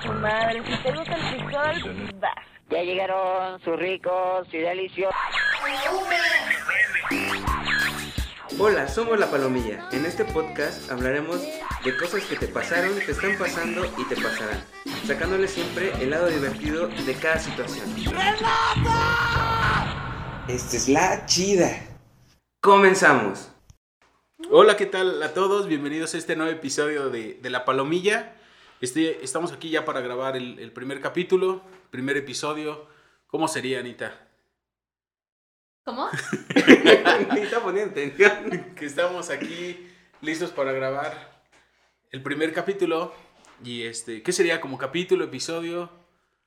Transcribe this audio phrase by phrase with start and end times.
[0.00, 0.62] su madre.
[0.64, 2.34] Si te gusta el frijol, vas.
[2.70, 5.14] Ya llegaron sus ricos y deliciosos.
[8.58, 9.88] Hola, somos La Palomilla.
[9.92, 11.40] En este podcast hablaremos
[11.84, 14.62] de cosas que te pasaron, te están pasando y te pasarán,
[15.06, 17.84] sacándole siempre el lado divertido de cada situación.
[20.48, 21.70] Esta es la chida.
[22.60, 23.50] Comenzamos.
[24.50, 25.66] Hola, ¿qué tal a todos?
[25.66, 28.34] Bienvenidos a este nuevo episodio de, de La Palomilla.
[28.82, 32.88] Este, estamos aquí ya para grabar el, el primer capítulo, primer episodio.
[33.28, 34.12] ¿Cómo sería, Anita?
[35.84, 36.10] ¿Cómo?
[37.32, 38.74] Ni está poniendo atención.
[38.74, 39.86] Que estamos aquí
[40.20, 41.44] listos para grabar
[42.10, 43.14] el primer capítulo.
[43.64, 45.88] Y este, ¿qué sería como capítulo, episodio?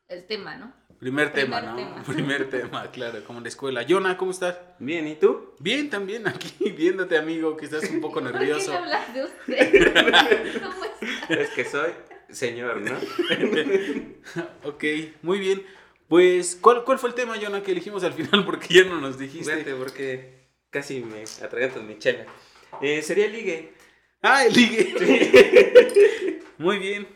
[0.10, 0.74] El tema, ¿no?
[1.00, 1.76] Primer, tema, Primer ¿no?
[1.78, 2.04] tema.
[2.04, 3.82] Primer tema, claro, como en la escuela.
[3.84, 4.58] Yona, ¿cómo estás?
[4.80, 5.56] Bien, ¿y tú?
[5.60, 8.72] Bien, también aquí viéndote, amigo, que estás un poco ¿Por qué nervioso.
[8.72, 10.62] me hablas de usted?
[10.62, 11.30] ¿Cómo estás?
[11.30, 11.92] Es que soy
[12.36, 12.96] señor, ¿no?
[14.64, 14.84] Ok,
[15.22, 15.64] muy bien.
[16.08, 18.46] Pues, ¿cuál, ¿cuál fue el tema, Yona, que elegimos al final?
[18.46, 19.56] Porque ya no nos dijiste.
[19.56, 20.34] Vete, porque
[20.70, 22.26] casi me atragantas mi chela.
[22.82, 23.74] Eh, sería ligue.
[24.22, 26.42] Ah, el ligue.
[26.58, 27.08] Muy bien.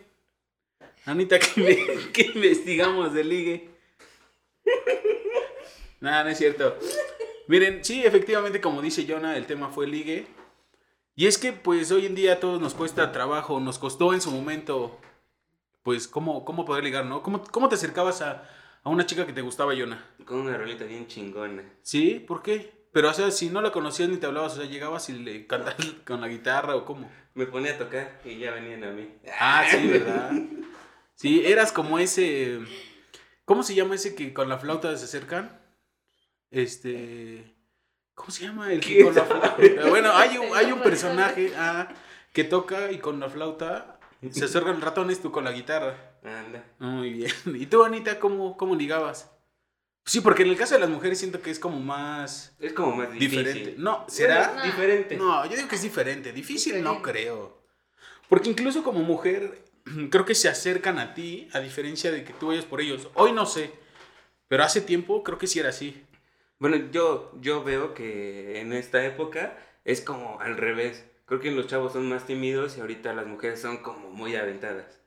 [1.06, 3.70] Anita, ¿qué, me- qué investigamos del ligue?
[6.00, 6.78] Nada, no es cierto.
[7.48, 10.28] Miren, sí, efectivamente, como dice Jonah, el tema fue ligue.
[11.16, 14.22] Y es que, pues, hoy en día a todos nos cuesta trabajo, nos costó en
[14.22, 15.00] su momento,
[15.84, 17.22] pues, cómo, cómo poder ligar, ¿no?
[17.24, 18.44] ¿Cómo, cómo te acercabas a,
[18.84, 20.04] a una chica que te gustaba, Jonah?
[20.26, 21.64] Con una rolita bien chingona.
[21.82, 22.24] ¿Sí?
[22.28, 22.80] ¿Por qué?
[22.92, 25.46] Pero, o sea, si no la conocías ni te hablabas, o sea, llegabas y le
[25.46, 27.10] cantabas con la guitarra o cómo.
[27.36, 29.08] Me ponía a tocar y ya venían a mí.
[29.40, 30.32] Ah, sí, ¿verdad?
[31.16, 32.60] Sí, eras como ese.
[33.46, 35.60] ¿Cómo se llama ese que con la flauta se acercan?
[36.50, 37.56] Este.
[38.16, 39.56] ¿Cómo se llama el que ¿Quién con la flauta?
[39.90, 41.88] Bueno, hay un, hay un personaje ah,
[42.34, 43.99] que toca y con la flauta
[44.32, 45.96] se acercan ratones, tú con la guitarra.
[46.24, 46.64] Anda.
[46.80, 47.32] Muy bien.
[47.46, 49.32] ¿Y tú, Anita, cómo, cómo ligabas?
[50.06, 52.96] Sí, porque en el caso de las mujeres siento que es como más Es como
[52.96, 53.44] más difícil.
[53.44, 53.76] diferente.
[53.78, 54.48] No, ¿será?
[54.54, 55.18] Bueno, diferente.
[55.18, 56.34] No, yo digo que es diferente.
[56.34, 57.62] Difícil no creo.
[58.28, 59.64] Porque incluso como mujer,
[60.10, 63.08] creo que se acercan a ti, a diferencia de que tú vayas por ellos.
[63.14, 63.72] Hoy no sé,
[64.48, 66.04] pero hace tiempo creo que sí era así.
[66.58, 71.06] Bueno, yo, yo veo que en esta época es como al revés.
[71.30, 75.00] Creo que los chavos son más tímidos y ahorita las mujeres son como muy aventadas.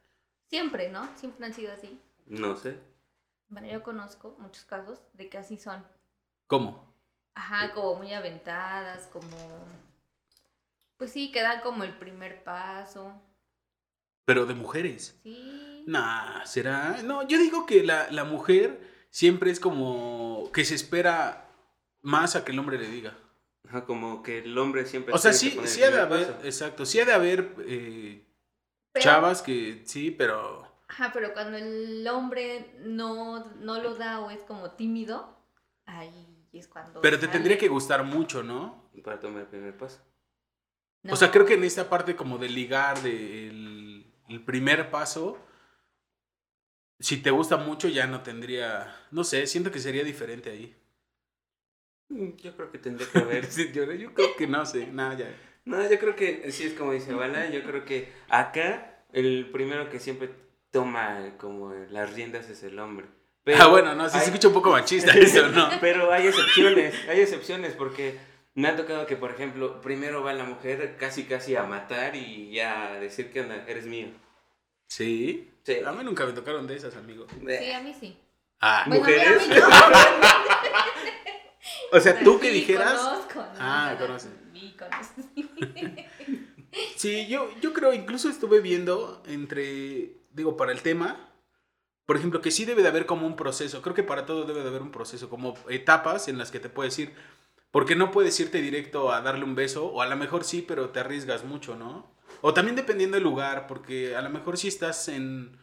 [0.48, 1.08] Siempre, ¿no?
[1.16, 2.00] Siempre han sido así.
[2.26, 2.78] No sé.
[3.48, 5.84] Bueno, yo conozco muchos casos de que así son.
[6.46, 6.94] ¿Cómo?
[7.34, 9.26] Ajá, como muy aventadas, como...
[10.96, 13.20] Pues sí, que dan como el primer paso.
[14.24, 15.18] Pero de mujeres.
[15.24, 15.82] Sí.
[15.88, 17.02] Nah, ¿será?
[17.02, 18.80] No, yo digo que la, la mujer
[19.10, 21.48] siempre es como que se espera
[22.00, 23.18] más a que el hombre le diga.
[23.72, 26.44] Ajá, como que el hombre siempre O sea, sí, sí ha de haber, paso.
[26.46, 28.22] exacto, sí ha de haber eh,
[28.92, 30.70] Pero- chavas que sí, pero...
[30.88, 35.38] Ajá, pero cuando el hombre no, no lo da o es como tímido,
[35.86, 37.00] ahí es cuando...
[37.00, 37.32] Pero te sale.
[37.32, 38.90] tendría que gustar mucho, ¿no?
[39.02, 40.02] Para tomar el primer paso.
[41.02, 41.14] No.
[41.14, 45.38] O sea, creo que en esta parte como de ligar, del el primer paso,
[47.00, 50.76] si te gusta mucho ya no tendría, no sé, siento que sería diferente ahí.
[52.12, 53.46] Mm, Yo creo que tendría que haber.
[53.50, 55.34] Sí, yo, yo creo que no sé, nada, ya.
[55.64, 57.48] No, yo creo que sí es como dice Bala.
[57.50, 60.30] Yo creo que acá el primero que siempre
[60.70, 63.06] toma como las riendas es el hombre.
[63.58, 65.68] ah, bueno, no, sí hay- se escucha un poco machista eso, ¿no?
[65.80, 68.18] Pero hay excepciones, hay excepciones porque
[68.54, 72.50] me ha tocado que, por ejemplo, primero va la mujer casi casi a matar y
[72.52, 74.08] ya a decir que onda, eres mío.
[74.88, 75.48] Sí.
[75.62, 75.78] Sí.
[75.86, 77.26] A mí nunca me tocaron de esas, amigo.
[77.30, 78.18] Sí, a mí sí.
[78.60, 79.42] Ah, ¿Mujeres?
[79.42, 79.68] a mí no.
[81.92, 82.98] o sea, tú que dijeras...
[82.98, 83.58] Conozco, ¿no?
[83.58, 84.30] Ah, conoces.
[86.96, 91.32] Sí, yo, yo creo, incluso estuve viendo entre, digo, para el tema,
[92.06, 94.62] por ejemplo, que sí debe de haber como un proceso, creo que para todo debe
[94.62, 97.12] de haber un proceso, como etapas en las que te puedes ir,
[97.70, 100.90] porque no puedes irte directo a darle un beso, o a lo mejor sí, pero
[100.90, 102.10] te arriesgas mucho, ¿no?
[102.40, 105.58] O también dependiendo del lugar, porque a lo mejor si estás en,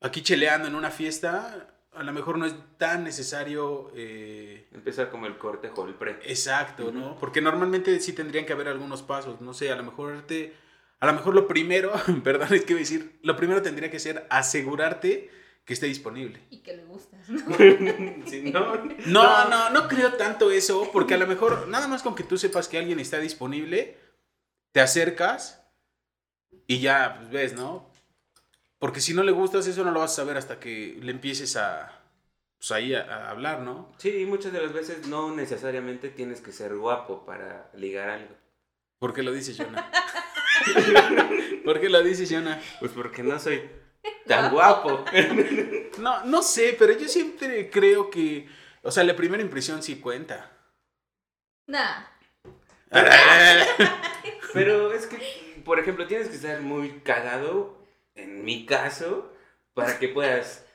[0.00, 3.90] aquí cheleando en una fiesta, a lo mejor no es tan necesario...
[3.94, 6.18] eh, Empezar como el cortejo, el pre.
[6.24, 7.16] Exacto, ¿no?
[7.18, 10.54] Porque normalmente sí tendrían que haber algunos pasos, no sé, a lo mejor te,
[11.00, 11.92] a lo mejor lo primero,
[12.24, 15.30] perdón, es que voy a decir, lo primero tendría que ser asegurarte
[15.64, 16.40] que esté disponible.
[16.50, 18.76] Y que le gustas, ¿no?
[18.76, 22.22] No, No, no, no creo tanto eso, porque a lo mejor nada más con que
[22.22, 23.96] tú sepas que alguien está disponible,
[24.72, 25.66] te acercas
[26.68, 27.90] y ya, pues ves, ¿no?
[28.78, 31.56] Porque si no le gustas, eso no lo vas a saber hasta que le empieces
[31.56, 32.02] a,
[32.58, 33.92] pues ahí a, a hablar, ¿no?
[33.98, 38.34] Sí, muchas de las veces no necesariamente tienes que ser guapo para ligar algo.
[38.98, 39.90] ¿Por qué lo dices, Jonah?
[41.64, 42.60] ¿Por qué lo dices, Jonah?
[42.80, 43.62] Pues porque no soy
[44.26, 45.04] tan guapo.
[45.98, 48.46] No, no sé, pero yo siempre creo que,
[48.82, 50.52] o sea, la primera impresión sí cuenta.
[51.66, 52.04] Nah.
[54.52, 57.78] Pero es que, por ejemplo, tienes que estar muy cagado,
[58.16, 59.32] en mi caso,
[59.74, 60.66] para que puedas,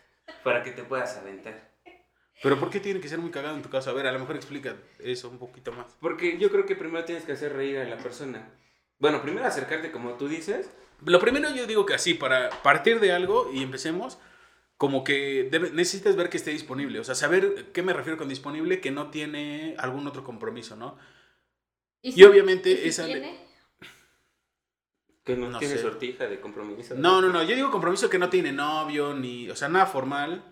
[0.43, 1.69] para que te puedas aventar.
[2.43, 3.89] Pero ¿por qué tiene que ser muy cagado en tu caso?
[3.89, 5.95] A ver, a lo mejor explica eso un poquito más.
[5.99, 8.49] Porque yo creo que primero tienes que hacer reír a la persona.
[8.97, 10.69] Bueno, primero acercarte como tú dices.
[11.05, 14.17] Lo primero yo digo que así, para partir de algo y empecemos,
[14.77, 16.99] como que debe- necesitas ver que esté disponible.
[16.99, 20.97] O sea, saber qué me refiero con disponible, que no tiene algún otro compromiso, ¿no?
[22.01, 23.50] Y obviamente y si esa- tiene?
[25.35, 25.81] Que no, No tiene sé.
[25.81, 26.95] sortija de compromiso.
[26.95, 27.43] No, no, no.
[27.43, 29.49] Yo digo compromiso que no tiene novio, ni.
[29.49, 30.43] O sea, nada formal.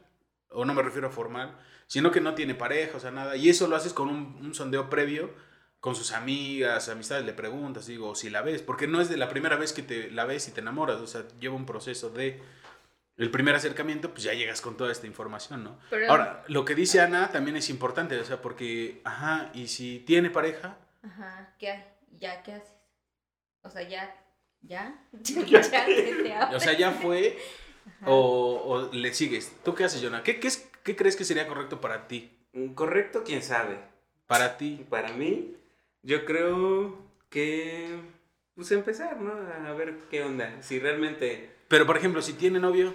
[0.50, 1.58] O no me refiero a formal.
[1.88, 3.36] Sino que no tiene pareja, o sea, nada.
[3.36, 5.34] Y eso lo haces con un, un sondeo previo.
[5.80, 8.62] Con sus amigas, amistades, le preguntas, digo, si la ves.
[8.62, 10.98] Porque no es de la primera vez que te la ves y te enamoras.
[10.98, 12.42] O sea, lleva un proceso de.
[13.18, 15.78] El primer acercamiento, pues ya llegas con toda esta información, ¿no?
[15.90, 20.00] Pero- Ahora, lo que dice Ana también es importante, o sea, porque, ajá, y si
[20.00, 21.84] tiene pareja, Ajá, ¿qué hay?
[22.18, 22.72] ¿Ya qué haces?
[23.62, 24.16] O sea, ya,
[24.68, 26.56] ya, ya, se te abre.
[26.56, 27.38] o sea, ya fue,
[28.06, 29.52] o, o le sigues.
[29.64, 30.24] ¿Tú qué haces, Jonah?
[30.24, 32.32] ¿Qué, qué, es- ¿Qué crees que sería correcto para ti?
[32.76, 33.78] Correcto, quién sabe.
[34.28, 34.86] Para ti.
[34.90, 35.56] Para mí,
[36.04, 36.98] yo creo
[37.30, 38.00] que.
[38.56, 39.32] Pues empezar, ¿no?
[39.68, 40.62] A ver qué onda.
[40.62, 41.50] Si realmente.
[41.68, 42.94] Pero, por ejemplo, si tiene novio,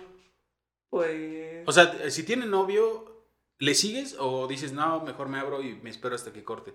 [0.90, 1.62] Pues.
[1.66, 3.24] o sea, si tiene novio,
[3.58, 6.72] ¿le sigues o dices, no, mejor me abro y me espero hasta que corte?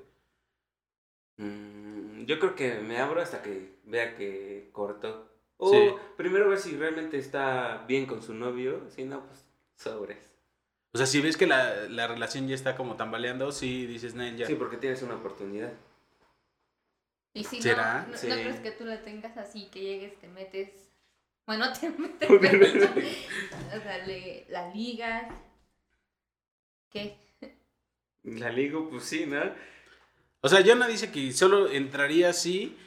[1.38, 1.79] Mm,
[2.30, 5.28] yo creo que me abro hasta que vea que cortó.
[5.58, 5.90] O Sí.
[6.16, 8.88] primero ver si realmente está bien con su novio.
[8.92, 9.46] Si no, pues
[9.76, 10.32] sobres.
[10.94, 14.28] O sea, si ves que la, la relación ya está como tambaleando, sí dices, no,
[14.28, 14.46] ya.
[14.46, 15.74] Sí, porque tienes una oportunidad.
[17.34, 18.04] Y si ¿Será?
[18.04, 18.28] no, no, Sí.
[18.28, 20.70] no crees que tú la tengas así, que llegues, te metes.
[21.48, 22.66] Bueno, te metes, pero.
[23.76, 25.34] O sea, le, la ligas.
[26.92, 27.18] ¿Qué?
[28.24, 29.42] La ligo, pues sí, ¿no?
[30.42, 32.78] O sea, Jonah dice que solo entraría si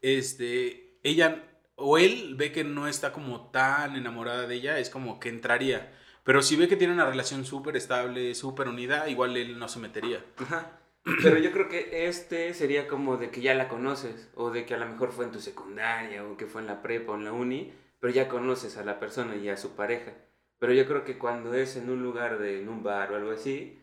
[0.00, 1.44] este, ella
[1.76, 5.92] o él ve que no está como tan enamorada de ella, es como que entraría.
[6.24, 9.80] Pero si ve que tiene una relación súper estable, súper unida, igual él no se
[9.80, 10.24] metería.
[10.36, 10.78] Ajá.
[11.04, 14.74] Pero yo creo que este sería como de que ya la conoces, o de que
[14.74, 17.24] a lo mejor fue en tu secundaria, o que fue en la prepa o en
[17.24, 20.12] la uni, pero ya conoces a la persona y a su pareja.
[20.60, 23.32] Pero yo creo que cuando es en un lugar de, en un bar o algo
[23.32, 23.80] así,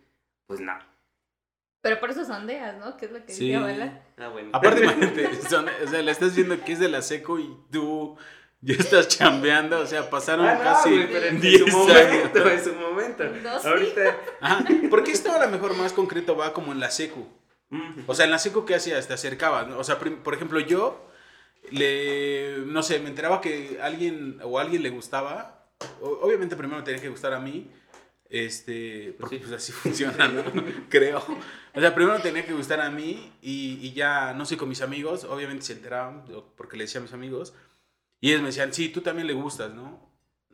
[0.47, 0.73] pues no.
[1.81, 2.97] Pero por eso sondeas, ¿no?
[2.97, 3.45] Que es lo que Sí.
[3.51, 4.01] decía Bala.
[4.17, 4.49] Ah, bueno.
[4.53, 8.17] Aparte, imagínate, son- o sea, le estás viendo que es de la seco y tú
[8.61, 11.77] ya estás chambeando, o sea, pasaron Ah, no, casi güey, pero en 10 su años.
[11.87, 13.23] momento, en su momento.
[13.43, 13.67] No, sí.
[13.67, 14.17] Ahorita.
[14.41, 17.25] Ajá, porque esto a lo mejor más concreto va como en la secu.
[17.69, 18.01] Mm.
[18.07, 19.07] O sea, en la secu, ¿qué hacías?
[19.07, 19.77] Te acercabas, ¿no?
[19.77, 21.05] O sea, por ejemplo, yo,
[21.71, 25.67] le, no sé, me enteraba que alguien o a alguien le gustaba.
[26.01, 27.71] Obviamente primero me tenía que gustar a mí.
[28.29, 29.43] Este, porque Sí.
[29.47, 30.43] pues así funciona, ¿no?
[30.89, 31.23] Creo.
[31.73, 34.81] O sea, primero tenía que gustar a mí y, y ya, no sé, con mis
[34.81, 37.53] amigos, obviamente se enteraban, porque le decía a mis amigos,
[38.21, 40.09] y ellos me decían, sí, tú también le gustas, ¿no?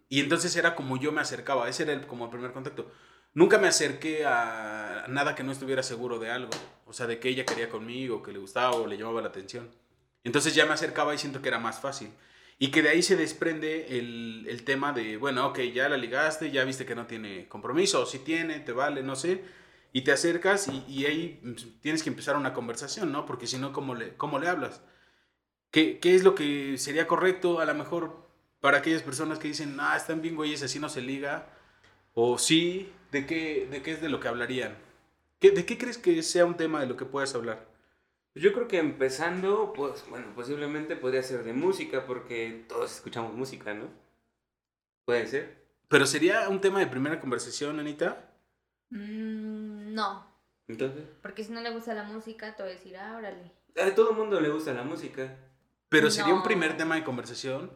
[0.10, 2.92] Y entonces era como yo me acercaba, ese era el- como el primer contacto.
[3.34, 6.52] Nunca me acerqué a nada que no estuviera seguro de algo.
[6.86, 9.70] O sea, de que ella quería conmigo, que le gustaba o le llamaba la atención.
[10.24, 12.10] Entonces ya me acercaba y siento que era más fácil.
[12.58, 16.52] Y que de ahí se desprende el, el tema de, bueno, ok, ya la ligaste,
[16.52, 19.44] ya viste que no tiene compromiso, o si tiene, te vale, no sé.
[19.92, 23.26] Y te acercas y, y ahí mm, tienes que empezar una conversación, ¿no?
[23.26, 24.82] Porque si no, ¿cómo le, cómo le hablas?
[25.72, 28.30] ¿Qué, ¿Qué es lo que sería correcto a lo mejor
[28.62, 31.50] para aquellas personas que dicen, ah, están bien güeyes, así no se liga?
[32.14, 34.78] O sí, ¿de qué, de qué es de lo que hablarían?
[35.40, 37.68] ¿Qué, ¿De qué crees que sea un tema de lo que puedas hablar?
[38.36, 43.74] Yo creo que empezando, pues, bueno, posiblemente podría ser de música, porque todos escuchamos música,
[43.74, 43.88] ¿no?
[45.06, 45.64] Puede ser.
[45.88, 48.30] Pero sería un tema de primera conversación, Anita.
[48.90, 50.26] Mm, no.
[50.68, 53.52] Entonces, Porque si no le gusta la música, te voy a decir, ah, órale.
[53.82, 55.38] a todo el mundo le gusta la música.
[55.90, 56.44] Pero sería un No.
[56.46, 57.72] primer tema de conversación.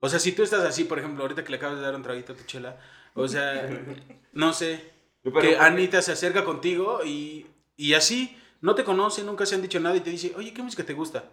[0.00, 2.02] O sea, si tú estás así, por ejemplo, ahorita que le acabas de dar un
[2.02, 2.80] traguito a tu chela,
[3.14, 3.68] o sea,
[4.32, 4.90] no sé,
[5.22, 9.62] Pero- que Anita se acerca contigo y, y así, no te conoce, nunca se han
[9.62, 11.24] dicho nada y te dice, oye, ¿qué música te gusta?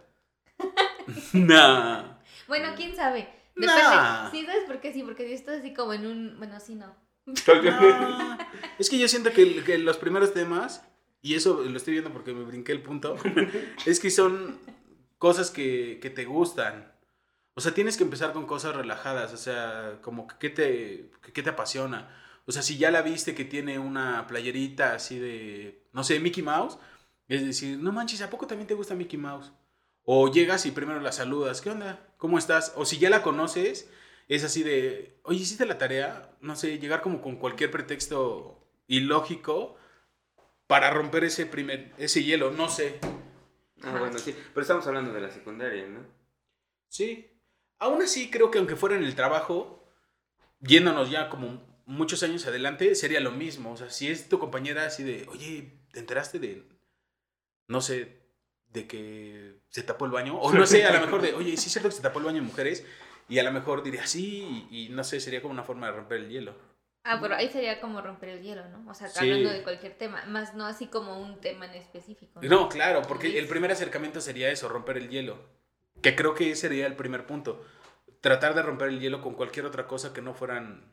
[1.33, 2.17] nah.
[2.47, 3.29] Bueno, quién sabe.
[3.55, 4.29] Nah.
[4.29, 4.31] Depende.
[4.31, 4.91] Sí, ¿sabes por qué?
[4.91, 6.37] Sí, porque si estás así como en un.
[6.37, 6.93] Bueno, sí, no.
[8.77, 10.83] Es que yo siento que, que los primeros temas,
[11.21, 13.15] y eso lo estoy viendo porque me brinqué el punto,
[13.85, 14.57] es que son
[15.17, 16.91] cosas que, que te gustan.
[17.53, 21.33] O sea, tienes que empezar con cosas relajadas, o sea, como que qué te, que
[21.33, 22.09] qué te apasiona.
[22.45, 26.41] O sea, si ya la viste que tiene una playerita así de, no sé, Mickey
[26.41, 26.79] Mouse,
[27.29, 29.53] es decir, no manches, ¿a poco también te gusta Mickey Mouse?
[30.03, 32.07] O llegas y primero la saludas, ¿qué onda?
[32.17, 32.73] ¿Cómo estás?
[32.75, 33.89] O si ya la conoces
[34.27, 36.31] es así de, oye, ¿hiciste la tarea?
[36.41, 39.77] No sé, llegar como con cualquier pretexto ilógico
[40.67, 42.99] para romper ese primer, ese hielo, no sé.
[43.83, 44.35] Ah, bueno, sí.
[44.53, 46.05] Pero estamos hablando de la secundaria, ¿no?
[46.89, 47.31] Sí.
[47.79, 49.87] Aún así, creo que aunque fuera en el trabajo,
[50.59, 53.71] yéndonos ya como muchos años adelante, sería lo mismo.
[53.71, 56.67] O sea, si es tu compañera así de, oye, ¿te enteraste de,
[57.69, 58.19] no sé,
[58.67, 60.37] de que se tapó el baño?
[60.37, 62.25] O no sé, a lo mejor de, oye, sí es cierto que se tapó el
[62.25, 62.85] baño en mujeres.
[63.29, 65.93] Y a lo mejor diría sí, y, y no sé, sería como una forma de
[65.93, 66.55] romper el hielo.
[67.03, 68.89] Ah, pero ahí sería como romper el hielo, ¿no?
[68.89, 69.19] O sea, Sí.
[69.19, 72.39] hablando de cualquier tema, más no así como un tema en específico.
[72.43, 75.37] No, claro, porque el primer acercamiento sería eso, romper el hielo.
[76.01, 77.63] Que creo que ese sería el primer punto.
[78.21, 80.91] Tratar de romper el hielo con cualquier otra cosa que no fueran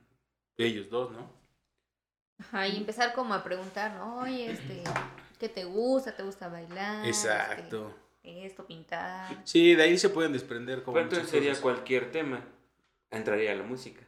[0.58, 1.32] ellos dos, ¿no?
[2.38, 4.20] Ajá, y empezar como a preguntar, ¿no?
[4.20, 4.84] Oye, este,
[5.38, 6.14] ¿qué te gusta?
[6.16, 7.06] ¿Te gusta bailar?
[7.06, 7.94] Exacto.
[8.22, 9.40] Este, esto, pintar.
[9.44, 11.62] Sí, de ahí se pueden desprender como Pero entonces sería cosas.
[11.62, 12.44] cualquier tema.
[13.10, 14.02] Entraría la música.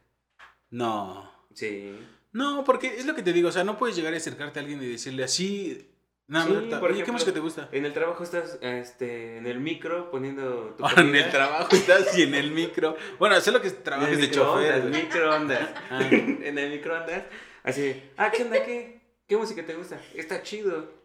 [0.70, 1.30] No.
[1.54, 1.99] Sí.
[2.32, 4.62] No, porque es lo que te digo, o sea, no puedes llegar a acercarte a
[4.62, 5.88] alguien y decirle así,
[6.26, 7.68] nada Sí, más, por ¿qué ejemplo, música te gusta?
[7.73, 12.23] En el trabajo estás este, en el micro poniendo tu en el trabajo estás y
[12.23, 12.97] en el micro.
[13.18, 14.82] Bueno, sé lo que En trabajes el de chofer.
[14.85, 15.02] microondas, güey.
[15.04, 15.70] microondas.
[15.90, 16.08] Ah.
[16.11, 17.23] en el microondas.
[17.62, 18.62] Así, ah, ¿qué onda?
[18.64, 20.00] ¿Qué, ¿Qué música te gusta?
[20.14, 20.98] Está chido.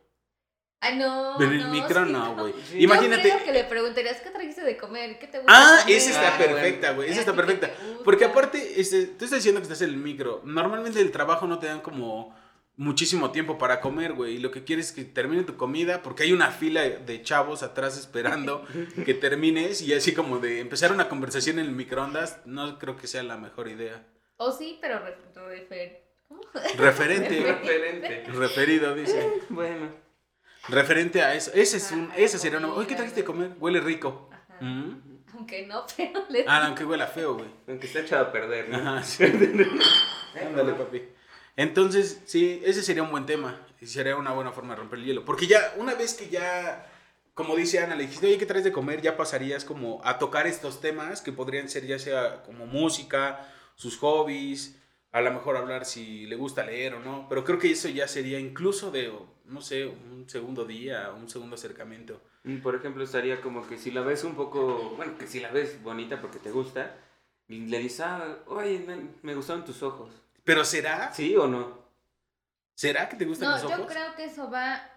[0.85, 1.35] Ay, no.
[1.37, 2.53] Pero en el no, micro sí, no, güey.
[2.53, 2.73] Sí.
[2.73, 3.21] Yo Imagínate.
[3.21, 5.53] creo que le preguntarías qué trajiste de comer, qué te gusta.
[5.55, 5.95] Ah, comer?
[5.97, 7.09] esa está Ah, perfecta, güey.
[7.09, 7.71] Esa ¿A está perfecta.
[8.03, 10.41] Porque aparte, este, tú estás diciendo que estás en el micro.
[10.43, 12.35] Normalmente el trabajo no te dan como
[12.75, 14.35] muchísimo tiempo para comer, güey.
[14.35, 17.63] Y lo que quieres es que termine tu comida porque hay una fila de chavos
[17.63, 18.65] atrás esperando
[19.05, 23.07] que termines y así como de empezar una conversación en el microondas, no creo que
[23.07, 24.03] sea la mejor idea.
[24.37, 26.41] O sí, pero re- refer- ¿cómo?
[26.77, 28.23] Referente, Referente.
[28.33, 29.29] referido, dice.
[29.49, 30.02] Bueno.
[30.69, 31.51] Referente a eso.
[31.53, 32.73] Ese es un, ese sería una.
[32.73, 33.51] Oye, ¿qué trajiste de comer?
[33.59, 34.29] Huele rico.
[34.31, 34.63] Ajá.
[34.63, 35.13] Mm.
[35.35, 37.49] Aunque no, pero le Ah, aunque huela feo, güey.
[37.67, 38.77] Aunque está echado a perder, ¿no?
[38.77, 39.23] Ajá, sí.
[40.41, 41.01] Ándale, papi.
[41.55, 43.59] Entonces, sí, ese sería un buen tema.
[43.79, 45.25] Y sería una buena forma de romper el hielo.
[45.25, 46.89] Porque ya, una vez que ya,
[47.33, 49.01] como dice Ana, le dijiste, oye, ¿qué traes de comer?
[49.01, 53.97] Ya pasarías como a tocar estos temas que podrían ser ya sea como música, sus
[53.97, 54.79] hobbies,
[55.11, 57.27] a lo mejor hablar si le gusta leer o no.
[57.27, 59.11] Pero creo que eso ya sería incluso de,
[59.45, 62.21] no sé, un segundo día, un segundo acercamiento.
[62.43, 65.51] Mm, Por ejemplo, estaría como que si la ves un poco, bueno, que si la
[65.51, 66.95] ves bonita porque te gusta,
[67.47, 70.11] y le dices, ah, oye, me- me gustaron tus ojos.
[70.43, 71.13] Pero ¿será?
[71.13, 71.83] ¿Sí o no?
[72.75, 73.87] ¿Será que te gustan No, los yo ojos?
[73.87, 74.89] creo que eso va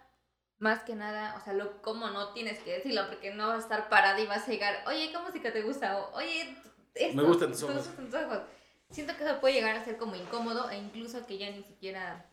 [0.59, 3.63] más que nada, o sea, lo como no tienes que decirlo, porque no vas a
[3.63, 5.99] estar parada y vas a llegar, oye, ¿qué música te gusta?
[5.99, 6.57] O, oye,
[6.95, 7.87] esto, Me gustan tus ¿te ojos.
[7.89, 8.39] gustan tus ojos?
[8.91, 12.25] Siento que eso puede llegar a ser como incómodo e incluso que ya ni siquiera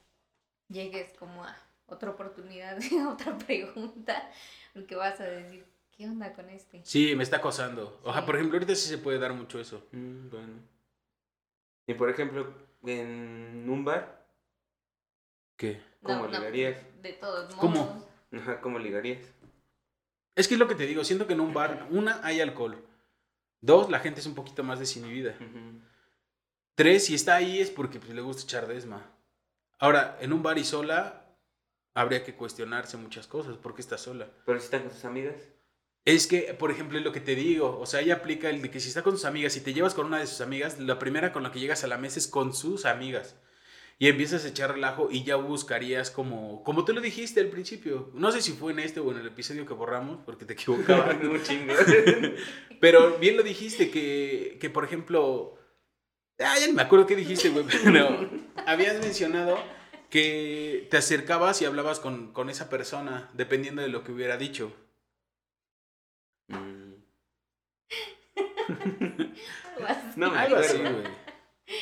[0.70, 2.78] llegues como a otra oportunidad,
[3.12, 4.32] otra pregunta,
[4.74, 6.82] porque vas a decir, ¿qué onda con este?
[6.84, 8.00] Sí, me está acosando.
[8.04, 8.26] Ojalá, Sí.
[8.26, 9.86] por ejemplo, ahorita sí se puede dar mucho eso.
[9.92, 10.54] Mm, bueno.
[11.88, 12.54] Y por ejemplo,
[12.86, 14.24] en un bar,
[15.56, 15.82] ¿Qué?
[16.02, 16.78] ¿Cómo ligarías?
[17.02, 17.60] De todos modos.
[17.60, 18.08] ¿Cómo?
[18.34, 19.22] ajá, ¿cómo ligarías?
[20.36, 22.84] Es que es lo que te digo, siento que en un bar, una, hay alcohol.
[23.62, 25.36] Dos, la gente es un poquito más desinhibida.
[26.76, 29.06] Tres, si está ahí es porque pues, le gusta echar desma.
[29.78, 31.23] Ahora, en un bar y sola,
[31.94, 33.58] habría que cuestionarse muchas cosas.
[33.58, 34.30] ¿Por qué está sola?
[34.46, 35.36] Pero si están con sus amigas.
[36.06, 37.80] Es que, por ejemplo, es lo que te digo.
[37.80, 39.94] O sea, ella aplica el de que si está con sus amigas y te llevas
[39.94, 42.28] con una de sus amigas, la primera con la que llegas a la mesa es
[42.28, 43.36] con sus amigas.
[44.00, 48.12] Y empiezas a echar relajo y ya buscarías como, como tú lo dijiste al principio.
[48.14, 51.16] No sé si fue en este o en el episodio que borramos, porque te equivocabas.
[51.24, 51.74] un chingo.
[52.82, 55.58] Pero bien lo dijiste, que, que por ejemplo.
[56.40, 57.66] Ah, ya ni me acuerdo qué dijiste, güey.
[57.84, 58.30] Pero
[58.66, 59.58] habías mencionado
[60.14, 64.72] que te acercabas y hablabas con, con esa persona, dependiendo de lo que hubiera dicho.
[66.50, 66.94] Mm.
[70.16, 71.08] No me Algo así, güey.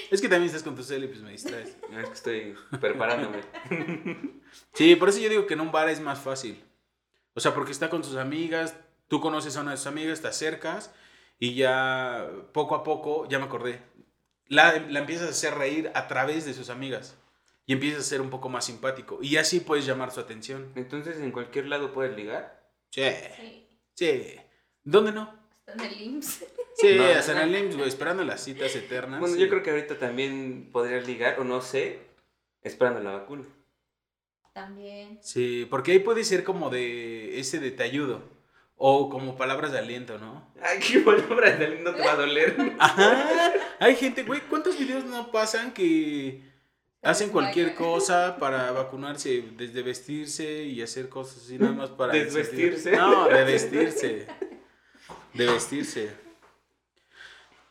[0.10, 1.76] Es que también estás con tu cel y pues me distraes.
[1.90, 3.42] No, es que estoy preparándome.
[4.74, 6.64] Sí, por eso yo digo que en un bar es más fácil.
[7.34, 8.78] O sea, porque está con sus amigas,
[9.10, 10.94] tú conoces a una de sus amigas, te acercas
[11.38, 13.82] y ya poco a poco, ya me acordé,
[14.48, 17.18] la, la empiezas a hacer reír a través de sus amigas
[17.72, 20.74] y empiezas a ser un poco más simpático y así puedes llamar su atención.
[20.75, 22.70] Entonces, ¿en cualquier lado puedes ligar?
[22.90, 23.01] Sí,
[23.38, 24.36] Sí, sí.
[24.84, 25.34] ¿Dónde no?
[25.66, 26.44] hasta en el IMSS.
[26.75, 27.06] Sí, No.
[27.06, 29.22] hasta en el IMSS, güey, esperando las citas eternas.
[29.22, 29.42] Bueno, sí.
[29.42, 32.00] yo creo que ahorita también podrías ligar, o no sé,
[32.62, 33.46] esperando la vacuna.
[34.54, 35.20] También.
[35.22, 38.22] Sí, porque ahí puede ser como de ese de te ayudo
[38.75, 40.51] o como palabras de aliento, ¿no?
[40.62, 42.74] Ay, qué palabra, no te va a doler.
[42.80, 43.54] Ajá.
[43.80, 46.50] Hay gente, güey, ¿cuántos videos no pasan que
[47.01, 52.91] hacen cualquier cosa para vacunarse, desde vestirse y hacer cosas así nada más para ¿Desvestirse?
[52.91, 54.27] No, de vestirse.
[55.34, 56.12] De vestirse.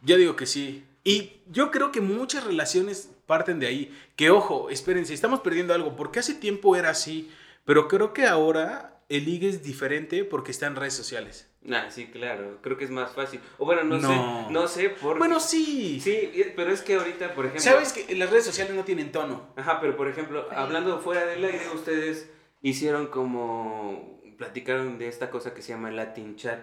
[0.03, 0.85] Yo digo que sí.
[1.05, 3.99] Y yo creo que muchas relaciones parten de ahí.
[4.17, 7.31] Que ojo, espérense, estamos perdiendo algo, porque hace tiempo era así,
[7.65, 11.50] pero creo que ahora el ligue es diferente porque está en redes sociales.
[11.71, 12.59] Ah, sí, claro.
[12.63, 13.41] Creo que es más fácil.
[13.59, 14.09] O bueno, no, No.
[14.09, 14.53] sé.
[14.53, 16.01] No sé por Bueno, sí.
[16.01, 17.63] Sí, pero es que ahorita, por ejemplo.
[17.71, 19.53] Sabes que las redes sociales no tienen tono.
[19.57, 22.31] Ajá, pero por ejemplo, hablando fuera del aire, ustedes
[22.63, 24.23] hicieron como.
[24.39, 26.61] platicaron de esta cosa que se llama Latin Chat,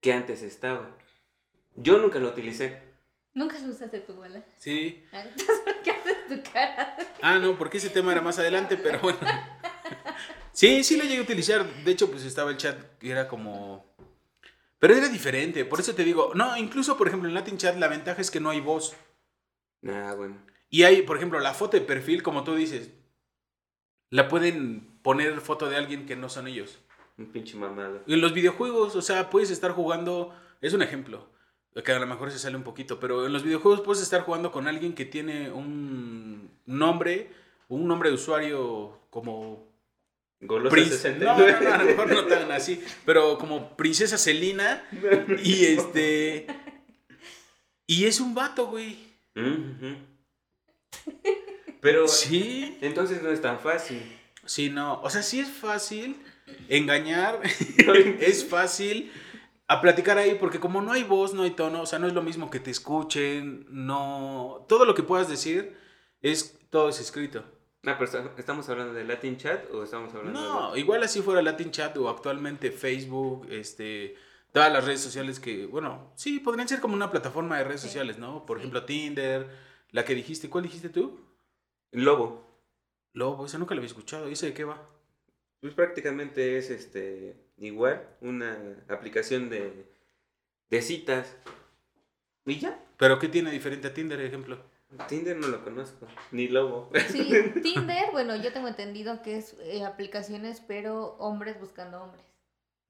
[0.00, 0.96] que antes estaba.
[1.76, 2.80] Yo nunca lo utilicé.
[3.34, 4.42] Nunca lo usaste tu bola.
[4.58, 5.04] Sí.
[5.12, 6.96] Entonces, ¿por qué haces tu cara?
[7.20, 9.18] Ah, no, porque ese tema era más adelante, pero bueno.
[10.54, 11.64] Sí, sí lo llegué a utilizar.
[11.82, 13.91] De hecho, pues estaba el chat que era como...
[14.82, 17.86] Pero era diferente, por eso te digo, no, incluso por ejemplo en Latin Chat la
[17.86, 18.96] ventaja es que no hay voz.
[19.86, 20.44] Ah, bueno.
[20.70, 22.90] Y hay, por ejemplo, la foto de perfil, como tú dices,
[24.10, 26.80] la pueden poner foto de alguien que no son ellos.
[27.16, 28.02] Un pinche mamado.
[28.08, 31.28] En los videojuegos, o sea, puedes estar jugando, es un ejemplo,
[31.84, 34.50] que a lo mejor se sale un poquito, pero en los videojuegos puedes estar jugando
[34.50, 37.30] con alguien que tiene un nombre,
[37.68, 39.71] un nombre de usuario como...
[40.42, 41.24] Golosa Prin- 69.
[41.24, 44.84] No, no, no, a lo mejor no tan así, pero como Princesa Celina
[45.42, 46.46] y este...
[47.86, 48.98] Y es un vato, güey.
[51.80, 52.08] Pero.
[52.08, 52.78] Sí.
[52.80, 54.00] Entonces no es tan fácil.
[54.46, 55.00] Sí, no.
[55.02, 56.16] O sea, sí es fácil
[56.68, 57.40] engañar.
[58.20, 59.12] es fácil
[59.68, 62.12] a platicar ahí, porque como no hay voz, no hay tono, o sea, no es
[62.12, 64.64] lo mismo que te escuchen, no.
[64.68, 65.76] Todo lo que puedas decir
[66.20, 66.58] es.
[66.70, 67.44] Todo es escrito.
[67.84, 70.80] Ah, pero ¿estamos hablando de Latin Chat o estamos hablando No, de.?
[70.80, 74.14] igual así fuera Latin Chat o actualmente Facebook, este.
[74.52, 77.86] Todas las redes sociales que, bueno, sí, podrían ser como una plataforma de redes Sí.
[77.88, 78.44] sociales, ¿no?
[78.46, 78.60] Por Sí.
[78.60, 79.48] ejemplo, Tinder,
[79.90, 81.18] la que dijiste, ¿cuál dijiste tú?
[81.90, 82.46] Lobo.
[83.14, 84.80] Lobo, esa nunca la había escuchado, ¿y ese de qué va?
[85.60, 89.86] Pues prácticamente es este igual, una aplicación de,
[90.70, 91.34] de citas.
[92.44, 92.78] ¿Y ya?
[92.98, 94.58] ¿Pero qué tiene diferente a Tinder, ejemplo?
[95.08, 96.90] Tinder no lo conozco, ni Lobo.
[97.08, 97.30] Sí,
[97.62, 102.24] Tinder, bueno, yo tengo entendido que es eh, aplicaciones, pero hombres buscando hombres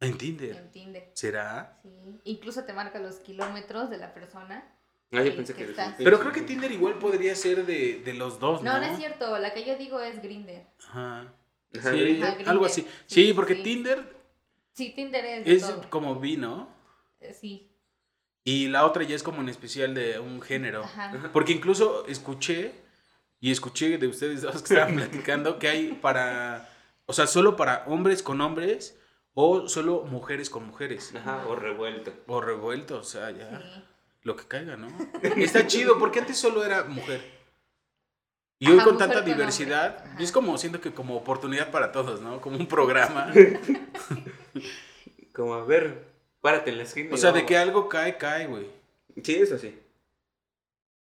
[0.01, 0.57] En Tinder.
[0.57, 1.11] en Tinder.
[1.15, 1.79] ¿Será?
[1.83, 2.21] Sí.
[2.25, 4.69] Incluso te marca los kilómetros de la persona.
[5.13, 8.41] Ah, yo pensé que que Pero creo que Tinder igual podría ser de, de los
[8.41, 8.73] dos, ¿no?
[8.73, 9.39] No, no es cierto.
[9.39, 10.67] La que yo digo es Grinder.
[10.89, 11.33] Ajá.
[11.79, 12.25] Ajá, Sí, Grindr.
[12.25, 12.67] Ajá, algo Grindr.
[12.67, 12.83] así.
[13.07, 13.63] Sí, Sí, porque sí.
[13.63, 14.17] Tinder
[14.73, 15.47] Sí, Tinder es.
[15.47, 15.91] es todo.
[15.91, 16.69] como bi, ¿no?
[17.21, 17.69] Eh, Sí.
[18.45, 20.85] Y la otra ya es como en especial de un género.
[20.85, 21.13] Ajá.
[21.33, 22.73] Porque incluso escuché,
[23.41, 26.69] y escuché de ustedes dos que estaban platicando, que hay para,
[27.07, 28.99] o sea, solo para hombres con hombres
[29.35, 31.15] o solo mujeres con mujeres.
[31.15, 32.13] Ajá, o revuelto.
[32.27, 33.61] O revuelto, o sea, ya.
[33.61, 33.85] Sí.
[34.23, 34.89] Lo que caiga, ¿no?
[35.37, 37.43] Está chido, porque antes solo era mujer.
[38.61, 42.21] Y hoy Ajá, con tanta con diversidad, es como siento que como oportunidad para todos,
[42.21, 42.41] ¿no?
[42.41, 43.33] Como un programa.
[45.33, 46.12] Como a ver,
[46.43, 47.15] párate en la esquina.
[47.15, 48.67] O sea, de que algo cae, cae, güey.
[49.23, 49.79] Sí, eso sí.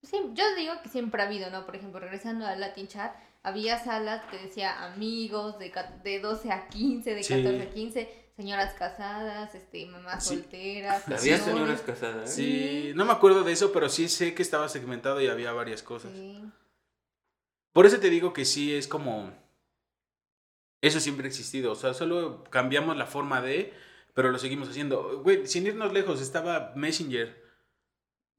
[0.03, 1.65] Sí, yo digo que siempre ha habido, ¿no?
[1.65, 5.73] Por ejemplo, regresando al Latin Chat, había salas que decía amigos de,
[6.03, 7.33] de 12 a 15, de Sí.
[7.43, 10.35] 14 a 15, señoras casadas, este, mamás Sí.
[10.35, 11.07] solteras.
[11.07, 12.33] Había señoras casadas.
[12.33, 15.81] Sí, no me acuerdo de eso, pero sí sé que estaba segmentado y había varias
[15.81, 16.11] cosas.
[16.11, 16.43] Sí.
[17.73, 19.31] Por eso te digo que sí es como...
[20.81, 23.73] Eso siempre ha existido, o sea, solo cambiamos la forma de,
[24.17, 25.21] pero lo seguimos haciendo.
[25.21, 27.39] Güey, sin irnos lejos, estaba Messenger.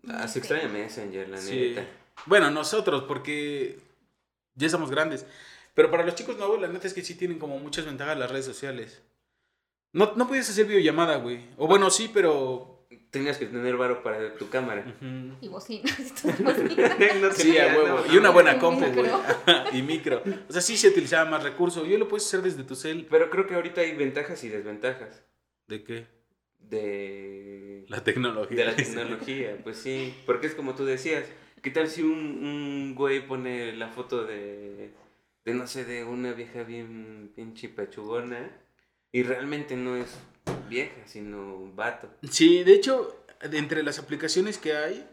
[0.08, 1.74] Ah, se extraña Messenger, la Sí.
[1.76, 1.86] neta.
[2.26, 3.78] Bueno, nosotros, porque
[4.56, 5.24] ya estamos grandes.
[5.74, 8.28] Pero para los chicos nuevos, la neta es que sí tienen como muchas ventajas las
[8.28, 9.00] redes sociales.
[9.92, 11.42] No, no puedes hacer videollamada, güey.
[11.56, 12.84] O bueno, sí, pero...
[13.12, 14.84] Tenías que tener varo para tu cámara.
[15.00, 15.36] Ujú.
[15.40, 15.88] Y bocina.
[16.00, 16.98] estas bocinas.
[17.22, 18.00] No Sí, a huevo.
[18.04, 19.08] no, Y una buena Y compu, güey.
[19.74, 20.24] y micro.
[20.48, 21.86] O sea, sí se utilizaba más recursos.
[21.86, 23.06] Y hoy lo puedes hacer desde tu cel.
[23.08, 25.22] Pero creo que ahorita hay ventajas y desventajas
[25.68, 26.06] ¿De qué?
[26.58, 28.56] de, La tecnología.
[28.56, 29.58] de la tecnología.
[29.62, 31.24] Pues sí, porque es como tú decías.
[31.62, 34.92] ¿Qué tal si un, un güey pone la foto de,
[35.44, 38.48] de, no sé, de una vieja bien pinche pechugona
[39.10, 40.18] y realmente no es
[40.68, 42.08] vieja, sino un vato?
[42.30, 45.04] Sí, de hecho, de entre las aplicaciones que hay,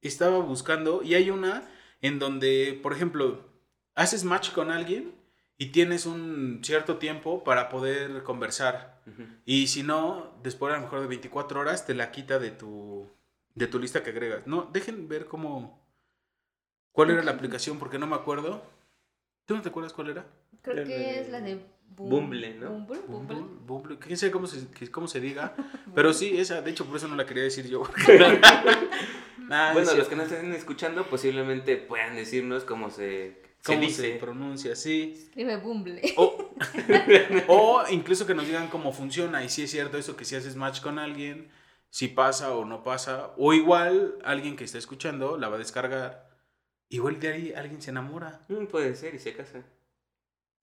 [0.00, 1.68] estaba buscando y hay una
[2.00, 3.44] en donde, por ejemplo,
[3.96, 5.17] haces match con alguien
[5.58, 9.00] y tienes un cierto tiempo para poder conversar.
[9.06, 9.24] Ujú.
[9.44, 13.08] Y si no, después a lo mejor de 24 horas te la quita de tu,
[13.54, 14.46] de tu lista que agregas.
[14.46, 15.84] No, dejen ver cómo...
[16.92, 17.78] ¿Cuál era la aplicación?
[17.78, 18.62] Porque no me acuerdo.
[19.46, 20.26] ¿Tú no te acuerdas cuál era?
[20.62, 21.56] Creo que es la de
[21.96, 22.70] Bum- Bumble, ¿no?
[22.70, 23.36] Bumble, Bumble.
[23.36, 25.54] Bumble, Bumble, quién sabe cómo se, cómo se diga.
[25.94, 27.82] Pero sí, esa, de hecho, por eso no la quería decir yo.
[29.48, 34.12] Nah, bueno, los que no estén escuchando posiblemente puedan decirnos cómo se, se ¿Cómo dice.
[34.12, 34.76] se pronuncia?
[34.76, 35.14] Sí.
[35.16, 36.00] Escribe Bumble.
[36.16, 36.52] O,
[37.48, 39.42] o incluso que nos digan cómo funciona.
[39.44, 41.50] Y si es cierto eso, que si haces match con alguien
[41.90, 43.30] si pasa o no pasa.
[43.36, 46.28] O igual alguien que está escuchando la va a descargar.
[46.90, 48.40] Igual de ahí alguien se enamora.
[48.48, 49.62] Mm, puede ser y se casa.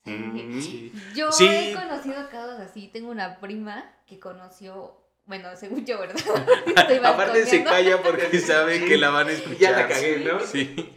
[0.06, 0.62] Mm.
[0.62, 0.94] Sí.
[1.16, 1.48] Yo Sí.
[1.48, 2.88] he conocido casos así.
[2.94, 6.16] Tengo una prima que conoció, bueno, según yo, ¿verdad?
[7.04, 9.60] Aparte se calla porque sabe que la van a escuchar.
[9.60, 10.40] Ya la cagué, ¿no?
[10.40, 10.94] Sí.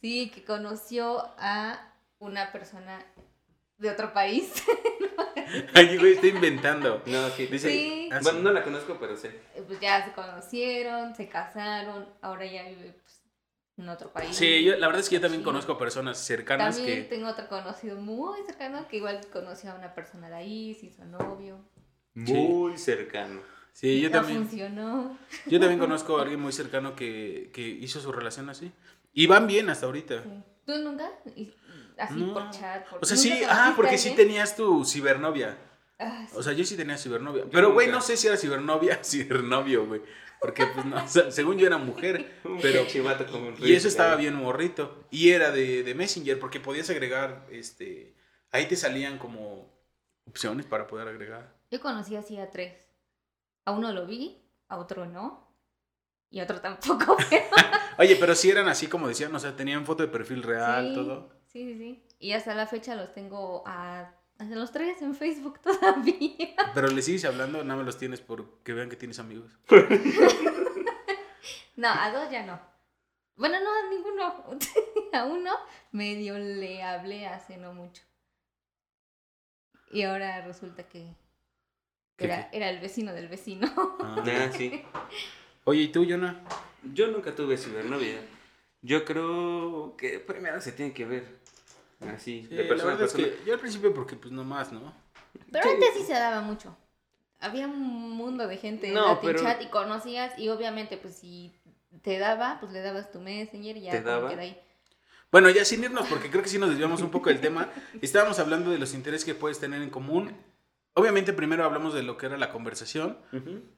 [0.00, 3.04] Sí, que conoció a una persona
[3.78, 4.52] de otro país.
[5.74, 7.02] Ay, güey, está inventando.
[7.06, 7.46] No, sí.
[7.46, 8.08] Dice, Sí.
[8.12, 8.24] ah, sí.
[8.24, 9.28] Bueno, no la conozco, pero sé.
[9.54, 13.22] Eh, Pues ya se conocieron, se casaron, ahora ya vive pues,
[13.78, 14.34] en otro país.
[14.36, 15.44] Sí, yo- la verdad es que yo también Sí.
[15.44, 17.08] conozco personas cercanas También que...
[17.08, 21.04] tengo otro conocido muy cercano que igual conoció a una persona de ahí, se hizo
[21.04, 21.58] novio.
[22.14, 23.40] Muy cercano.
[23.72, 25.16] Sí, yo no también, funcionó.
[25.46, 28.70] yo también conozco a alguien muy cercano que, que hizo su relación así.
[29.12, 30.22] Y van bien hasta ahorita.
[30.22, 30.42] Sí.
[30.64, 31.10] ¿Tú nunca?
[31.98, 32.32] Así No.
[32.32, 32.88] por chat.
[32.88, 33.02] Por...
[33.02, 35.58] O sea, ¿nunca sí, ah, porque sí tenías tu cibernovia.
[35.98, 36.34] Ah, sí.
[36.36, 37.44] O sea, yo sí tenía cibernovia.
[37.50, 40.02] Pero, güey, no sé si era cibernovia o cibernovio, güey.
[40.40, 42.40] Porque, pues, no, o sea, según yo era mujer.
[42.62, 45.04] Pero, chivato como un y eso estaba bien morrito.
[45.10, 48.14] Y era de, de Messenger, porque podías agregar, este...
[48.52, 49.70] Ahí te salían como
[50.26, 51.54] opciones para poder agregar.
[51.70, 52.88] Yo conocí así a tres.
[53.64, 55.49] A uno lo vi, a otro no.
[56.30, 57.16] Y otro tampoco.
[57.30, 57.44] pero-
[57.98, 60.94] Oye, pero sí eran así como decían, o sea, tenían foto de perfil real, sí,
[60.94, 61.30] todo.
[61.48, 62.02] Sí, sí, sí.
[62.18, 66.54] Y hasta la fecha los tengo a, a los tres en Facebook todavía.
[66.74, 69.50] Pero le sigues hablando, nada más los tienes por que vean que tienes amigos.
[71.76, 72.60] No, a dos ya no.
[73.36, 74.34] Bueno, no, a ninguno.
[75.14, 75.50] a uno
[75.92, 78.02] medio le hablé hace no mucho.
[79.90, 81.14] Y ahora resulta que
[82.16, 83.66] ¿Qué, era, era el vecino del vecino.
[84.00, 84.22] Ah.
[84.26, 84.84] Ah, sí.
[85.70, 86.40] Oye, ¿y tú, Jonah?
[86.94, 88.18] Yo nunca tuve cibernovia.
[88.82, 91.24] Yo creo que primero se tiene que ver.
[92.12, 93.24] Así, Sí, de la persona a es persona.
[93.28, 94.92] que yo al principio porque pues nomás, ¿no?
[95.52, 95.70] Pero Sí.
[95.74, 96.76] antes sí se daba mucho.
[97.38, 101.52] Había un mundo de gente en Latin pero- chat y conocías y obviamente pues si
[102.02, 104.28] te daba, pues le dabas tu messenger y ya ¿Te daba?
[104.30, 104.58] ahí.
[105.30, 107.68] Bueno, ya sin irnos, porque creo que sí nos desviamos un poco del tema.
[108.02, 110.34] Estábamos hablando de los intereses que puedes tener en común.
[110.94, 113.16] Obviamente primero hablamos de lo que era la conversación,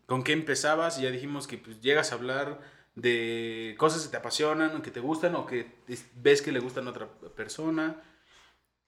[0.06, 2.60] con qué empezabas, y ya dijimos que pues llegas a hablar
[2.94, 6.60] de cosas que te apasionan, o que te gustan, o que es- ves que le
[6.60, 8.02] gustan a otra persona.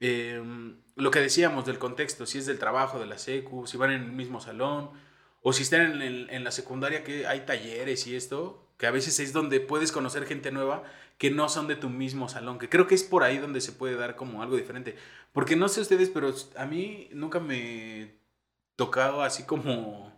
[0.00, 0.42] Eh,
[0.96, 4.02] lo que decíamos del contexto, si es del trabajo, de la secu, si van en
[4.02, 4.90] el mismo salón,
[5.42, 8.90] o si están en, el- en la secundaria que hay talleres y esto, que a
[8.90, 10.82] veces es donde puedes conocer gente nueva
[11.18, 13.72] que no son de tu mismo salón, que creo que es por ahí donde se
[13.72, 14.96] puede dar como algo diferente.
[15.32, 18.14] Porque no sé ustedes, pero a mí nunca me
[18.76, 20.12] tocado así como...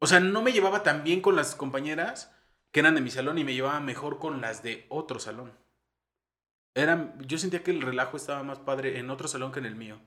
[0.00, 2.34] O sea, no me llevaba tan bien con las compañeras
[2.72, 5.52] que eran de mi salón y me llevaba mejor con las de otro salón.
[6.74, 9.76] Eran, yo sentía que el relajo estaba más padre en otro salón que en el
[9.76, 10.00] mío.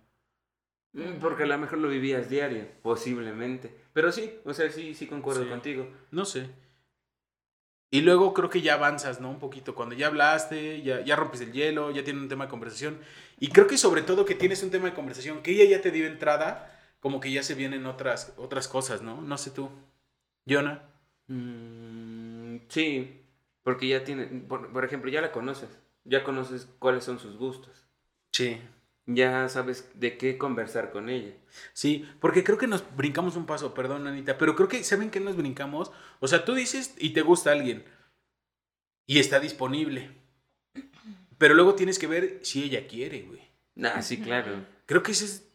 [0.94, 3.74] Mm, Porque a lo mejor lo vivías diario, posiblemente.
[3.94, 5.50] Pero sí, o sea, sí, sí concuerdo Sí.
[5.50, 5.88] contigo.
[6.12, 6.50] No sé.
[7.90, 9.30] Y luego creo que ya avanzas, ¿no?
[9.30, 9.74] Un poquito.
[9.76, 13.00] Cuando ya hablaste, ya, ya rompes el hielo, ya tienen un tema de conversación.
[13.40, 15.92] Y creo que sobre todo que tienes un tema de conversación que ella ya te
[15.92, 19.22] dio entrada, como que ya se vienen otras, otras cosas, ¿no?
[19.22, 19.70] No sé tú.
[20.48, 20.84] Jonah.
[21.28, 23.22] Mm, sí,
[23.64, 25.70] porque ya tiene, por, por ejemplo, ya la conoces.
[26.04, 27.86] Ya conoces cuáles son sus gustos.
[28.32, 28.62] Sí.
[29.10, 31.34] Ya sabes de qué conversar con ella.
[31.74, 35.22] Sí, porque creo que nos brincamos un paso, perdón, Anita, pero creo que, ¿saben qué
[35.22, 35.92] nos brincamos?
[36.20, 37.86] O sea, tú dices y te gusta alguien
[39.06, 40.12] y está disponible,
[41.38, 43.42] pero luego tienes que ver si ella quiere, güey.
[43.82, 44.66] Ah, sí, claro.
[44.86, 45.48] Creo que ese es...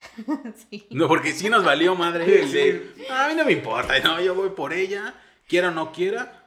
[0.70, 0.86] sí.
[0.90, 2.42] No, porque sí nos valió madre.
[2.42, 5.14] el de, "Ah, a mí no me importa, no, yo voy por ella,
[5.48, 6.46] quiera o no quiera,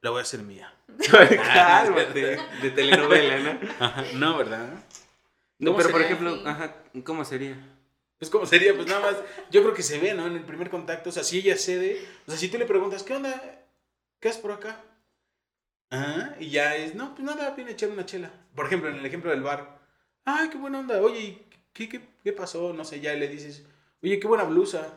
[0.00, 0.72] la voy a hacer mía.
[1.10, 2.38] Cálmate.
[2.62, 3.58] De telenovela, ¿no?
[3.84, 4.84] Ajá, no, ¿verdad?
[5.60, 7.56] No, ¿Cómo pero por ejemplo, ajá, ¿cómo sería?
[8.18, 9.16] Pues como sería, pues nada más,
[9.50, 10.26] yo creo que se ve, ¿no?
[10.26, 13.02] En el primer contacto, o sea, si ella cede, o sea, si tú le preguntas,
[13.02, 13.40] ¿qué onda?
[14.20, 14.80] ¿Qué haces por acá?
[15.90, 18.30] Ah, y ya es, no, pues nada, viene a echar una chela.
[18.54, 19.80] Por ejemplo, en el ejemplo del bar,
[20.24, 22.72] ay, qué buena onda, oye, ¿y ¿qué, qué, qué pasó?
[22.72, 23.64] No sé, ya le dices,
[24.02, 24.94] oye, qué buena blusa.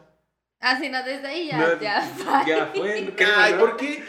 [0.59, 2.45] Ah, sí, no, desde ahí ya, No, ya.
[2.45, 3.13] Ya fue.
[3.17, 3.55] ¿qué Ay?
[3.55, 4.03] ¿por qué?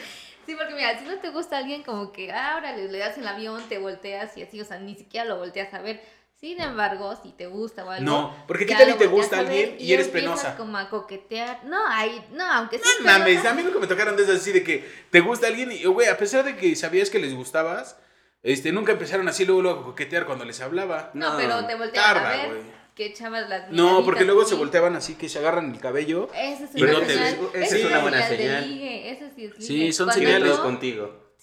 [0.47, 3.17] Sí, porque mira, si no te gusta alguien, como que, ah, ahora le, le das
[3.19, 6.01] el avión, te volteas y así, o sea, ni siquiera lo volteas a ver.
[6.45, 8.05] Sin embargo, si te gusta o algo.
[8.05, 10.59] No, porque qué tal y te gusta alguien y eres penosa.
[10.59, 11.65] como a coquetear.
[11.65, 12.87] No, ahí, no, aunque sea.
[13.01, 15.87] No mames, a mí nunca me tocaron de así de que te gusta alguien y,
[15.87, 17.97] güey, a pesar de que sabías que les gustabas,
[18.43, 21.11] este, nunca empezaron así luego, luego a coquetear cuando les hablaba.
[21.15, 22.63] No, No, pero te a ver güey.
[22.95, 24.51] que echabas las No, porque luego así.
[24.51, 26.29] se volteaban así, que se agarran el cabello.
[26.35, 27.39] Esa es una no te- señal.
[27.55, 28.69] esa es una buena señal.
[28.69, 30.51] ligue, sí es Sí, son señales.
[30.51, 30.61] Todos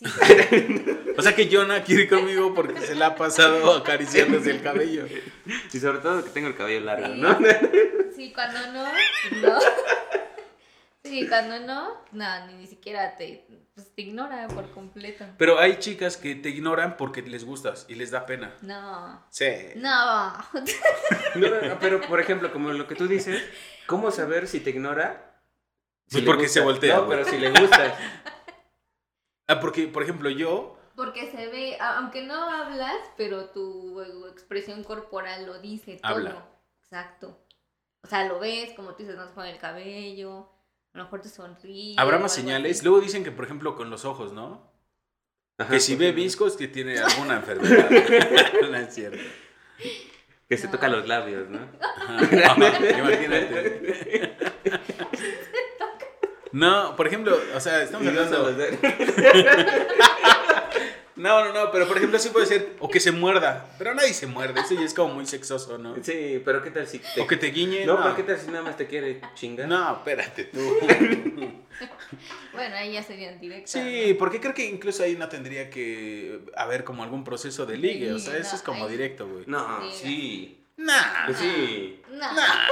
[0.01, 0.85] sí,
[1.17, 5.05] O sea que Jonah quiere ir conmigo porque se la ha pasado acariciándose el cabello.
[5.73, 7.19] Y sobre todo que tengo el cabello largo, Sí.
[7.21, 7.37] ¿no?
[8.15, 8.83] Sí, cuando no,
[9.41, 9.59] no.
[11.03, 15.25] Sí, cuando no, no, ni, ni siquiera te, pues, te ignora por completo.
[15.37, 18.53] Pero hay chicas que te ignoran porque les gustas y les da pena.
[18.61, 19.25] No.
[19.29, 19.49] Sí.
[19.75, 20.33] No.
[21.35, 23.41] No, no, no, pero por ejemplo, como lo que tú dices,
[23.87, 25.39] ¿cómo saber si te ignora?
[26.07, 26.53] Si Pues porque gusta.
[26.59, 27.17] se voltea, No, güey.
[27.19, 27.97] pero si le gusta.
[29.51, 30.77] Ah, porque, por ejemplo, yo.
[30.95, 36.11] Porque se ve, aunque no hablas, pero tu expresión corporal lo dice todo.
[36.11, 36.45] Habla.
[36.83, 37.37] Exacto.
[38.03, 40.49] O sea, lo ves, como tú dices, no con el cabello,
[40.93, 41.95] a lo mejor te sonríe.
[41.97, 42.77] Habrá más señales.
[42.77, 42.85] así.
[42.85, 44.71] Luego dicen que, por ejemplo, con los ojos, ¿no?
[45.57, 47.89] Ajá, Que si ve viscos que tiene alguna enfermedad.
[48.69, 49.23] no es cierto.
[50.49, 51.59] Que se toca los labios, ¿no?
[51.79, 52.19] Ajá.
[52.99, 54.37] Imagínate.
[56.51, 58.55] No, por ejemplo, o sea, estamos hablando.
[61.15, 62.75] No, no, no, pero por ejemplo, sí puede ser.
[62.79, 63.69] O que se muerda.
[63.77, 64.59] Pero nadie se muerde.
[64.61, 65.93] Eso ya es como muy sexoso, ¿no?
[66.01, 67.21] Sí, pero ¿qué tal si te...
[67.21, 67.85] O que te guiñe.
[67.85, 69.67] No, No, pero ¿qué tal si nada más te quiere chingar?
[69.67, 70.59] No, espérate tú.
[72.53, 73.71] Bueno, ahí ya serían directas.
[73.71, 78.11] Sí, porque creo que incluso ahí no tendría que haber como algún proceso de ligue.
[78.13, 79.45] O sea, eso es como ahí- directo, güey.
[79.47, 79.97] No, Sí.
[80.03, 80.60] sí.
[80.81, 81.25] Nah.
[81.27, 82.01] Pues sí.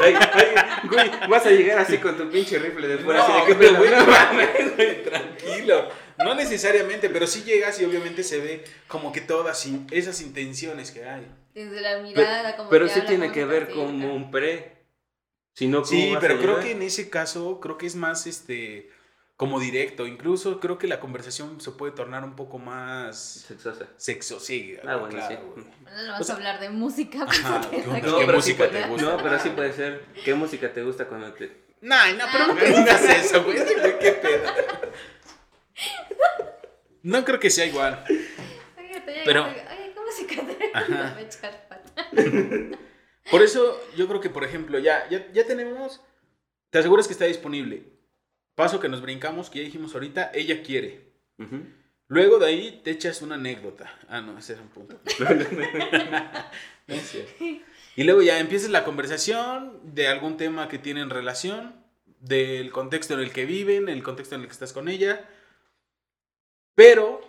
[0.01, 3.33] Ay, ay, güey, vas a llegar así con tu pinche rifle de fuera, No, así
[3.33, 3.77] de que pero pedo?
[3.79, 5.89] güey, No mames, güey, Tranquilo.
[6.17, 11.05] No necesariamente, pero sí llegas y obviamente se ve como que todas esas intenciones que
[11.05, 11.25] hay.
[11.53, 14.77] Desde la mirada, como Pero que sí tiene con que ver como un pre.
[15.55, 18.89] Si no, ¿cómo Sí, pero creo que en ese caso, creo que es más este
[19.39, 20.05] como directo.
[20.05, 23.87] Incluso creo que la conversación se puede tornar un poco más Sexosa.
[23.95, 24.75] sexo, sí.
[24.85, 25.61] Ah, bueno, claro, sí.
[25.85, 27.25] Bueno, no vas O sea- a hablar de música.
[27.25, 29.05] pues, Ajá, ¿qué- aquí- qué música sí te gusta?
[29.05, 30.03] No, pero sí puede ser.
[30.25, 31.69] ¿Qué música te gusta cuando te.?
[31.79, 33.55] Nah, no, pero no me digas eso, güey.
[33.99, 34.51] Qué pedo.
[37.03, 38.03] No creo que sea igual.
[38.09, 40.53] Oye, te Pero- Oye, ¿cómo se canta?
[40.73, 41.13] Ajá.
[41.15, 42.09] Me echar pata.
[43.31, 46.01] Por eso yo creo que, por ejemplo, ya, ya, ya tenemos,
[46.71, 47.98] te aseguras que está disponible.
[48.59, 51.13] Paso que nos brincamos, que ya dijimos ahorita, ella quiere.
[52.09, 53.89] Luego de ahí te echas una anécdota.
[54.09, 54.99] Ah, no, ese era un punto.
[55.17, 55.29] No
[56.93, 57.31] es cierto.
[57.95, 61.73] Y luego ya empiezas la conversación de algún tema que tienen relación,
[62.19, 65.25] del contexto en el que viven, el contexto en el que estás con ella.
[66.75, 67.21] Pero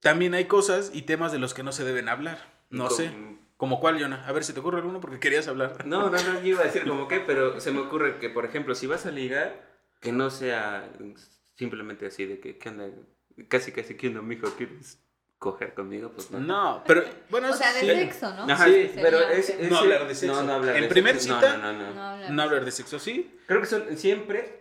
[0.00, 2.38] también hay cosas y temas de los que no se deben hablar.
[2.70, 3.10] No Como- sé.
[3.58, 4.26] ¿Como cuál, Jonah?
[4.26, 5.84] A ver si te ocurre alguno porque querías hablar.
[5.86, 8.46] No, no, no, yo iba a decir como que, pero se me ocurre que, por
[8.46, 9.73] ejemplo, si vas a ligar,
[10.04, 10.88] que no sea
[11.56, 12.88] simplemente así de que, ¿qué onda?
[13.48, 14.48] Casi, casi, ¿qué onda, mijo?
[14.54, 15.00] ¿Quieres
[15.38, 16.12] coger conmigo?
[16.14, 16.38] Pues no.
[16.38, 17.86] No, pero bueno, O sea, de sí.
[17.86, 18.44] sexo, ¿no?
[18.52, 20.36] Ajá, Sí, sí, pero es, es- No hablar de sexo.
[20.36, 21.34] No, no hablar En de primer sexo.
[21.34, 21.94] cita, No, no, no, no.
[21.94, 22.30] No hablar.
[22.30, 23.36] No hablar de sexo, sí.
[23.46, 24.60] Creo que son siempre,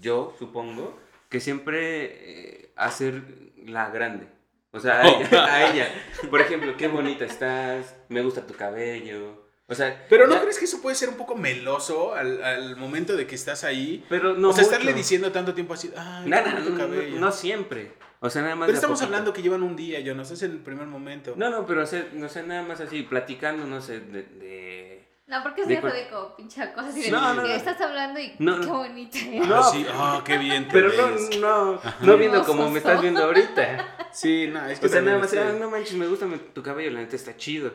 [0.00, 3.22] yo supongo, que siempre eh, hacer
[3.66, 4.28] la grande.
[4.70, 5.20] O sea, a Oh.
[5.30, 5.88] ella, a ella.
[6.30, 9.43] Por ejemplo, qué bonita estás, me gusta tu cabello.
[9.66, 12.76] O sea, Pero ¿no ya- crees que eso puede ser un poco meloso al, al
[12.76, 14.04] momento de que estás ahí?
[14.10, 14.72] Pero no o sea, mucho.
[14.74, 17.18] estarle diciendo tanto tiempo así, ay, Nada, bonito no, no, cabello.
[17.18, 17.92] no siempre.
[18.20, 18.66] O sea, nada más.
[18.66, 19.06] pero estamos poquito.
[19.14, 21.34] hablando que llevan un día, yo no sé, es el primer momento.
[21.36, 24.22] No, no, pero o sea, no sé, nada más así, platicando, no sé, de.
[24.22, 27.46] de- No, porque es De como pinche cosa así de No, no, no.
[27.48, 28.74] estás hablando y No, qué no.
[28.78, 29.18] bonita.
[29.42, 29.62] Ah, No.
[29.70, 31.38] sí, ah, qué bien te Pero ves.
[31.38, 34.10] no, no, no viendo como me estás viendo ahorita.
[34.12, 36.62] Sí, no, es que O sea, nada más, este- ah, no manches, me gusta tu
[36.62, 37.72] cabello, la neta está chido.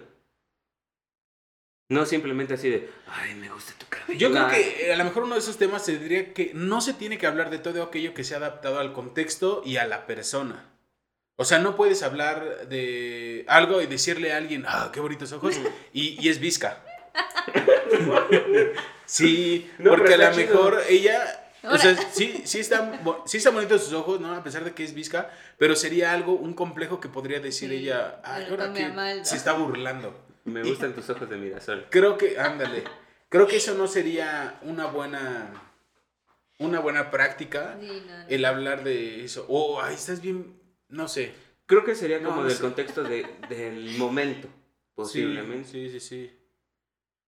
[1.90, 4.20] No simplemente así de, ay, me gusta tu cabello.
[4.20, 4.52] Yo creo Nah.
[4.54, 7.26] que a lo mejor uno de esos temas se diría que no se tiene que
[7.26, 10.66] hablar de todo aquello que se ha adaptado al contexto y a la persona.
[11.36, 15.60] O sea, no puedes hablar de algo y decirle a alguien, ah, qué bonitos ojos,
[15.94, 16.84] y, y es visca.
[19.06, 23.84] Sí, No, porque a lo mejor ella, o sea, sí, sí están, sí están bonitos
[23.84, 24.36] sus ojos, ¿no?
[24.36, 27.78] A pesar de que es visca, pero sería algo, un complejo que podría decir Sí,
[27.78, 30.29] ella, ay, ahora que se está burlando.
[30.50, 31.88] Me gustan tus ojos de mirasol.
[31.90, 32.84] Creo que, ándale,
[33.30, 35.52] creo que eso no sería una buena,
[36.58, 38.26] una buena práctica, Sí, no, no.
[38.28, 39.46] el hablar de eso.
[39.50, 40.60] O, ay, estás bien,
[40.90, 41.34] no sé.
[41.66, 42.62] Creo que sería como no del sé.
[42.62, 44.48] contexto de, del momento,
[44.96, 45.68] posiblemente.
[45.70, 46.36] Sí, sí, sí, sí.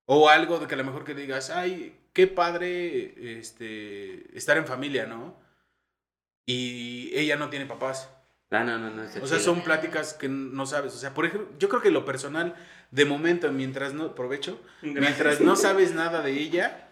[0.05, 4.65] O algo de que a lo mejor que digas, ay, qué padre este, estar en
[4.65, 5.39] familia, ¿no?
[6.45, 8.09] Y ella no tiene papás.
[8.49, 9.03] Ah, no, no, no.
[9.03, 9.39] O sea, chido.
[9.39, 10.93] son pláticas que no sabes.
[10.93, 12.55] O sea, por ejemplo, yo creo que lo personal,
[12.91, 16.91] de momento, mientras no, provecho, mientras no sabes nada de ella,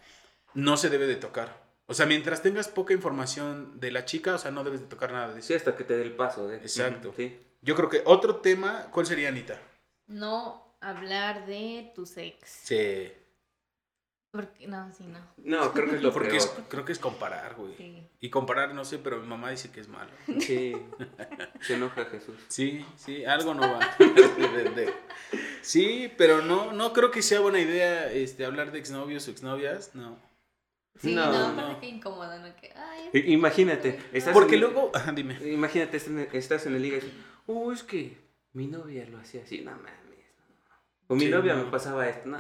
[0.54, 1.70] no se debe de tocar.
[1.88, 5.12] O sea, mientras tengas poca información de la chica, o sea, no debes de tocar
[5.12, 5.48] nada de eso.
[5.50, 6.48] Sí, hasta que te dé el paso.
[6.48, 6.58] De...
[6.58, 7.14] Exacto.
[7.18, 7.40] Sí.
[7.62, 9.60] Yo creo que otro tema, ¿cuál sería, Anita?
[10.08, 12.48] No hablar de tu sex.
[12.48, 13.12] Sí.
[14.32, 15.20] Porque, no, sí, no.
[15.38, 16.42] No, creo que es lo Porque peor.
[16.42, 17.76] es, creo que es comparar, güey.
[17.76, 18.08] Sí.
[18.20, 20.12] Y comparar, no sé, pero mi mamá dice que es malo.
[20.40, 20.74] Sí.
[21.62, 22.36] Se enoja Jesús.
[22.48, 23.80] Sí, sí, algo no va.
[25.62, 29.92] sí, pero no, no creo que sea buena idea este, hablar de exnovios o exnovias,
[29.96, 30.18] no.
[31.02, 31.62] Sí, No, no, no.
[31.62, 32.56] aparte qué incómodo, ¿no?
[32.58, 35.38] Que, ay, Imagínate, estás Porque en- luego, ajá, dime.
[35.50, 35.98] Imagínate,
[36.34, 37.14] estás en el liga y dices,
[37.48, 38.18] uh, es que
[38.54, 39.94] mi novia lo hacía así, no mames.
[39.94, 40.76] no".
[41.08, 41.66] O mi Sí, novia no.
[41.66, 42.40] me pasaba esto, no.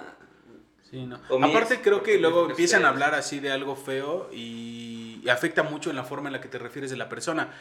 [0.90, 1.18] Sí, no.
[1.46, 5.62] Aparte ex, creo que luego empiezan a hablar así de algo feo y, y afecta
[5.64, 7.54] mucho en la forma en la que te refieres de la persona.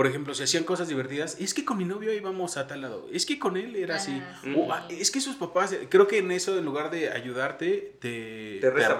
[0.00, 3.06] Por ejemplo, si hacían cosas divertidas, es que con mi novio íbamos a tal lado,
[3.12, 4.12] es que con él era así.
[4.18, 4.54] Ah, sí.
[4.56, 8.60] O, "Ah, es que sus papás, creo que en eso en lugar de ayudarte, te,
[8.62, 8.98] Te resta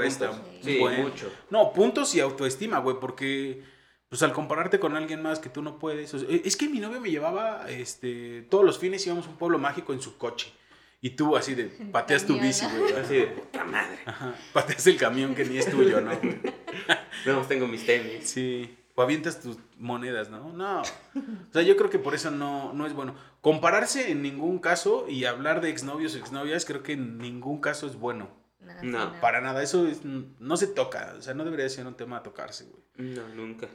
[0.63, 1.33] Sí, mucho.
[1.49, 3.63] No, puntos y autoestima, güey, porque
[4.11, 6.13] pues al compararte con alguien más que tú no puedes.
[6.13, 9.37] o sea, es que mi novio me llevaba, este, todos los fines íbamos a un
[9.39, 10.53] pueblo mágico en su coche.
[11.01, 12.93] Y tú así de, pateas tu bici, güey.
[12.93, 14.01] Así de puta madre.
[14.05, 16.11] Ajá, pateas el camión que ni es tuyo, ¿no?
[17.25, 18.29] No, tengo mis tenis.
[18.29, 18.77] Sí.
[19.01, 20.53] O avientas tus monedas, ¿no?
[20.53, 20.83] No.
[20.83, 23.15] O sea, yo creo que por eso no, no es bueno.
[23.41, 27.87] Compararse en ningún caso y hablar de exnovios o exnovias, creo que en ningún caso
[27.87, 28.29] es bueno.
[28.61, 31.15] no, No, Para nada, eso es- no se toca.
[31.17, 32.83] O sea, no debería ser un tema a tocarse, güey.
[33.15, 33.69] No, nunca.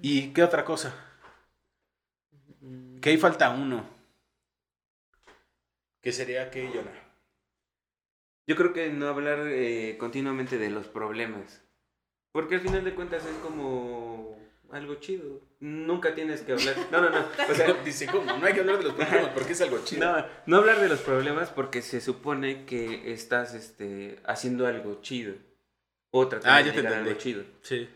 [0.00, 0.94] ¿Y qué otra cosa?
[3.02, 3.84] Que ahí falta uno.
[6.00, 6.92] ¿Qué sería que Yona?
[8.46, 11.62] Yo creo que no hablar eh, continuamente de los problemas.
[12.32, 14.05] Porque al final de cuentas es como
[14.72, 15.40] algo chido.
[15.60, 16.74] Nunca tienes que hablar.
[16.90, 17.18] No, no, no.
[17.50, 18.24] O sea, Dice, ¿cómo?
[18.36, 20.04] No hay que hablar de los problemas porque es algo chido.
[20.16, 25.34] no, no hablar de los problemas porque se supone que estás este, haciendo algo chido.
[26.10, 27.08] O tratando Ah, de te entendí.
[27.08, 27.44] algo chido.
[27.62, 27.88] Sí.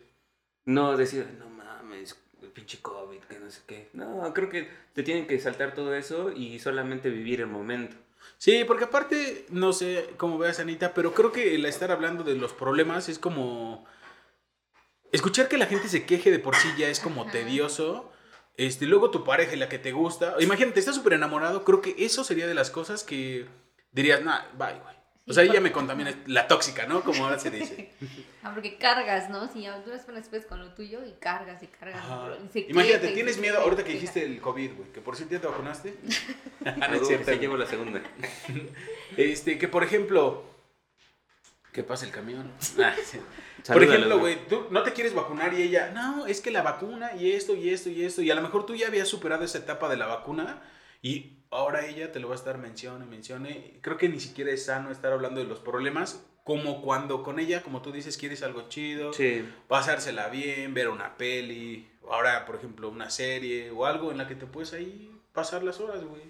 [0.66, 3.88] No decir, no mames, el pinche COVID, que no sé qué.
[3.92, 7.96] No, creo que te tienen que saltar todo eso y solamente vivir el momento.
[8.36, 12.34] Sí, porque aparte, no sé cómo veas, Anita, pero creo que el estar hablando de
[12.36, 13.86] los problemas es como.
[15.12, 17.32] Escuchar que la gente se queje de por sí ya es como Ajá.
[17.32, 18.10] tedioso.
[18.56, 20.34] Este, luego tu pareja y la que te gusta.
[20.40, 21.64] Imagínate, estás súper enamorado.
[21.64, 23.46] Creo que eso sería de las cosas que
[23.92, 25.00] dirías, nah, bye, güey.
[25.26, 27.02] O sea, ella por- me contamina, la tóxica, ¿no?
[27.02, 27.90] Como ahora se dice.
[28.42, 29.52] Ah, porque cargas, ¿no?
[29.52, 32.02] Si ya pones después con lo tuyo y cargas y cargas.
[32.54, 34.92] Y Imagínate, tienes miedo ahorita que dijiste el COVID, güey.
[34.94, 35.94] Que por cierto ya te vacunaste.
[36.64, 38.00] Ah, no es cierto, llevo la segunda.
[39.16, 40.44] Este, que por ejemplo.
[41.72, 42.50] ¿Qué pasa el camión?
[43.68, 43.74] Ah.
[43.74, 47.14] Por ejemplo, güey, tú no te quieres vacunar y ella, no, es que la vacuna
[47.14, 48.22] y esto y esto y esto.
[48.22, 50.62] Y a lo mejor tú ya habías superado esa etapa de la vacuna
[51.02, 53.78] y ahora ella te lo va a estar mencione, mencione.
[53.82, 57.62] Creo que ni siquiera es sano estar hablando de los problemas como cuando con ella,
[57.62, 59.46] como tú dices, quieres algo chido, Sí.
[59.68, 64.36] pasársela bien, ver una peli, ahora, por ejemplo, una serie o algo en la que
[64.36, 66.22] te puedes ahí pasar las horas, güey.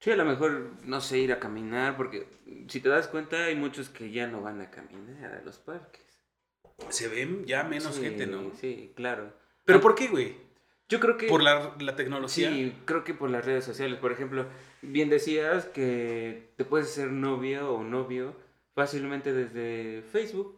[0.00, 2.26] Sí, a lo mejor, no sé, ir a caminar, porque
[2.68, 6.02] si te das cuenta, hay muchos que ya no van a caminar a los parques.
[6.90, 8.52] Se ven ya menos Sí, gente, ¿no?
[8.54, 9.32] Sí, claro.
[9.64, 10.36] ¿Pero Ah, por qué, güey?
[10.88, 11.26] Yo creo que...
[11.26, 12.50] ¿Por la, la tecnología?
[12.50, 13.98] Sí, creo que por las redes sociales.
[13.98, 14.46] Por ejemplo,
[14.82, 18.36] bien decías que te puedes hacer novia o novio
[18.74, 20.54] fácilmente desde Facebook.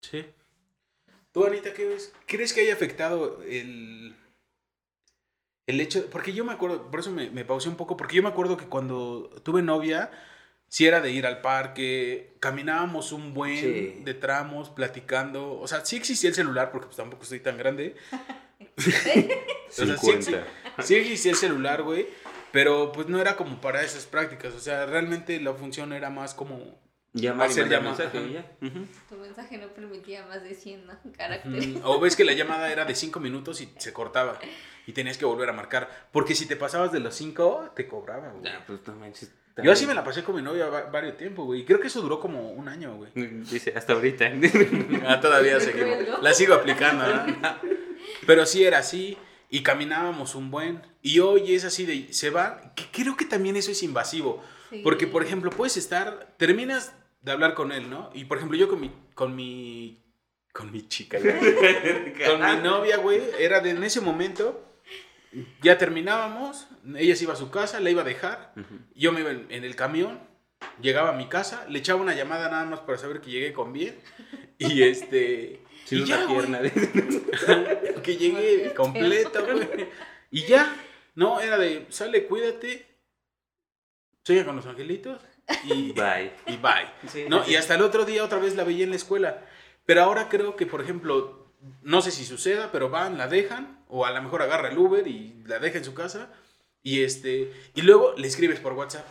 [0.00, 0.24] Sí.
[1.32, 2.12] ¿Tú, Anita, qué ves?
[2.26, 4.16] ¿Crees que haya afectado el,
[5.66, 6.08] el hecho?
[6.10, 8.56] Porque yo me acuerdo, por eso me, me pausé un poco, porque yo me acuerdo
[8.56, 10.10] que cuando tuve novia,
[10.68, 14.00] si era de ir al parque, caminábamos un buen Sí.
[14.04, 15.58] de tramos, platicando.
[15.60, 17.94] O sea, sí existía el celular, porque pues tampoco estoy tan grande.
[19.68, 20.12] O sea, sí,
[20.82, 22.06] sí existía el celular, güey.
[22.52, 24.54] Pero pues no era como para esas prácticas.
[24.54, 26.78] O sea, realmente la función era más como
[27.20, 28.44] Llamar Hacer mensaje.
[29.08, 30.92] Tu mensaje no permitía más de 100 ¿no?
[31.16, 31.66] caracteres.
[31.68, 34.38] Mm, O ves que la llamada era de 5 minutos y se cortaba.
[34.86, 36.08] Y tenías que volver a marcar.
[36.12, 38.44] Porque si te pasabas de los 5, te cobraba, güey.
[38.44, 39.32] Ya, pues no manches.
[39.62, 41.60] Yo así me la pasé con mi novia va- varios tiempos, güey.
[41.62, 43.10] Y creo que eso duró como un año, güey.
[43.14, 44.30] Dice, hasta ahorita.
[45.06, 46.22] Ah, todavía seguimos.
[46.22, 47.36] La sigo aplicando, ¿no?
[48.26, 49.16] Pero sí era así.
[49.48, 50.82] Y caminábamos un buen.
[51.02, 52.12] Y hoy es así de.
[52.12, 52.72] Se va.
[52.74, 54.42] que creo que también eso es invasivo.
[54.70, 54.80] Sí.
[54.84, 56.34] Porque, por ejemplo, puedes estar.
[56.36, 58.10] Terminas de hablar con él, ¿no?
[58.14, 58.90] Y por ejemplo, yo con mi.
[59.14, 60.02] Con mi.
[60.52, 61.34] Con mi chica, güey.
[62.26, 64.64] con mi novia, güey, era de en ese momento,
[65.60, 68.54] ya terminábamos, ella se iba a su casa, la iba a dejar,
[68.94, 70.18] yo me iba en, en el camión,
[70.80, 73.74] llegaba a mi casa, le echaba una llamada nada más para saber que llegué con
[73.74, 73.98] bien,
[74.58, 75.60] y este...
[75.84, 76.60] Sin y una ya, pierna.
[76.62, 79.88] de- que llegué completo, güey.
[80.30, 80.74] Y ya,
[81.14, 82.86] no, era de, sale, cuídate,
[84.24, 85.20] sueña con los angelitos,
[85.64, 86.32] y, Bye.
[86.46, 86.88] y bye.
[87.08, 87.44] Sí, ¿no?
[87.44, 87.52] sí.
[87.52, 89.42] Y hasta el otro día otra vez la veía en la escuela.
[89.84, 94.04] Pero ahora creo que, por ejemplo, no sé si suceda, pero van, la dejan, o
[94.04, 96.30] a lo mejor agarra el Uber y la deja en su casa,
[96.82, 99.06] y este, y luego le escribes por WhatsApp.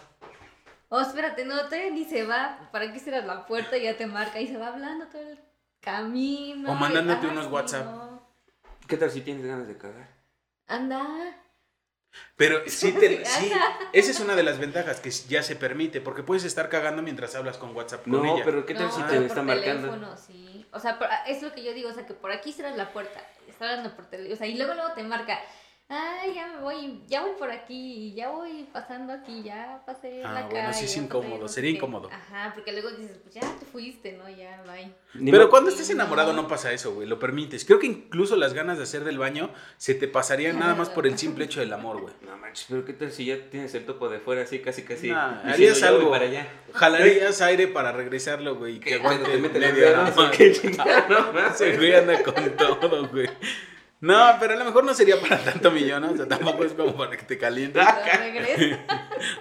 [0.90, 2.70] Oh, espérate, no, todavía ni se va.
[2.72, 4.40] ¿Para qué cierras la puerta y ya te marca?
[4.40, 5.40] Y se va hablando todo el
[5.82, 6.72] camino.
[6.72, 7.86] O mandándote unos WhatsApp.
[7.86, 8.16] no.
[8.88, 10.10] ¿Qué tal si tienes ganas de cagar?
[10.68, 11.06] Anda.
[12.38, 13.52] Pero sí, te- Sí,
[13.94, 17.34] esa es una de las ventajas que ya se permite, porque puedes estar cagando mientras
[17.36, 18.44] hablas con WhatsApp con No, ella.
[18.46, 19.88] pero ¿qué tal No, si te está marcando?
[19.90, 20.66] teléfono, sí.
[20.72, 20.98] O sea,
[21.28, 23.96] es lo que yo digo, o sea, que por aquí cierras la puerta, está hablando
[23.96, 25.40] por teléfono, o sea, y luego luego te marca,
[25.88, 30.34] ay, ya me voy, ya voy por aquí, ya voy pasando aquí, ya pasé Ah,
[30.34, 30.74] la bueno, calle.
[30.74, 31.78] sí es incómodo, no sería qué".
[31.78, 32.10] incómodo.
[32.12, 34.28] Ajá, porque luego dices, pues ya te fuiste, ¿no?
[34.28, 34.92] Ya, bye.
[35.14, 37.66] Ni Pero cuando estés enamorado no pasa eso, güey, lo permites.
[37.66, 41.06] Creo que incluso las ganas de hacer del baño se te pasarían nada más por
[41.06, 42.14] el simple hecho del amor, güey.
[42.22, 45.12] No manches, pero ¿qué tal si ya tienes el topo de fuera así, casi, casi?
[45.12, 46.12] Nah, harías "Ya voy algo.
[46.12, 46.48] para allá.
[46.74, 51.06] Jalarías aire para regresarlo, güey, que aguante ¿Te meten los media hora o qué chingada?
[51.08, 51.62] No mames.
[51.62, 53.28] Ese güey anda con todo, güey.
[53.28, 53.34] No,
[54.40, 56.12] pero a lo mejor no sería para tanto millón, ¿no?
[56.12, 57.82] O sea, tampoco es como para que te calientes.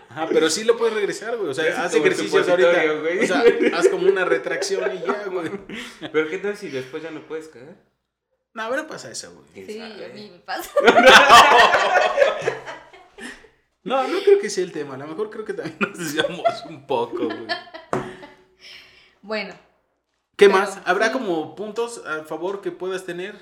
[0.08, 1.50] Ajá, pero sí lo puedes regresar, güey.
[1.50, 2.92] O sea, haz ejercicios ahorita.
[3.00, 3.18] güey.
[3.20, 3.42] O sea,
[3.76, 5.50] haz como una retracción y ya, güey.
[6.12, 7.76] Pero ¿qué tal si después ya no puedes cagar?
[8.54, 9.46] No, pero pasa eso, güey.
[9.52, 10.70] ¿Quién Sí, a mí me pasa.
[13.82, 14.94] No, no creo que sea el tema.
[14.94, 17.46] A lo mejor creo que también nos desviamos un poco, güey.
[19.20, 19.54] Bueno,
[20.36, 20.80] ¿Qué Pero, más?
[20.84, 21.12] ¿Habrá sí.
[21.12, 23.36] como puntos a favor que puedas tener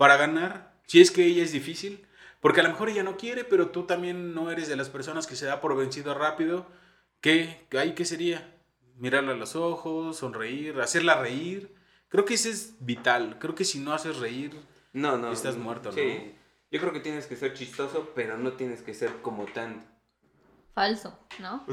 [0.00, 0.72] para ganar?
[0.86, 2.06] Si es que ella es difícil.
[2.40, 5.26] Porque a lo mejor ella no quiere, pero tú también no eres de las personas
[5.26, 6.66] que se da por vencido rápido.
[7.20, 7.66] ¿Qué?
[7.78, 8.56] ¿Ahí qué sería?
[8.96, 11.74] Mirarla a los ojos, sonreír, hacerla reír.
[12.08, 13.36] Creo que eso es vital.
[13.38, 14.58] Creo que si no haces reír,
[14.94, 15.30] No, no.
[15.32, 15.96] Estás muerto, ¿no?
[15.96, 16.34] Sí.
[16.70, 19.84] Yo creo que tienes que ser chistoso, pero no tienes que ser como tan...
[20.74, 21.66] falso, ¿no?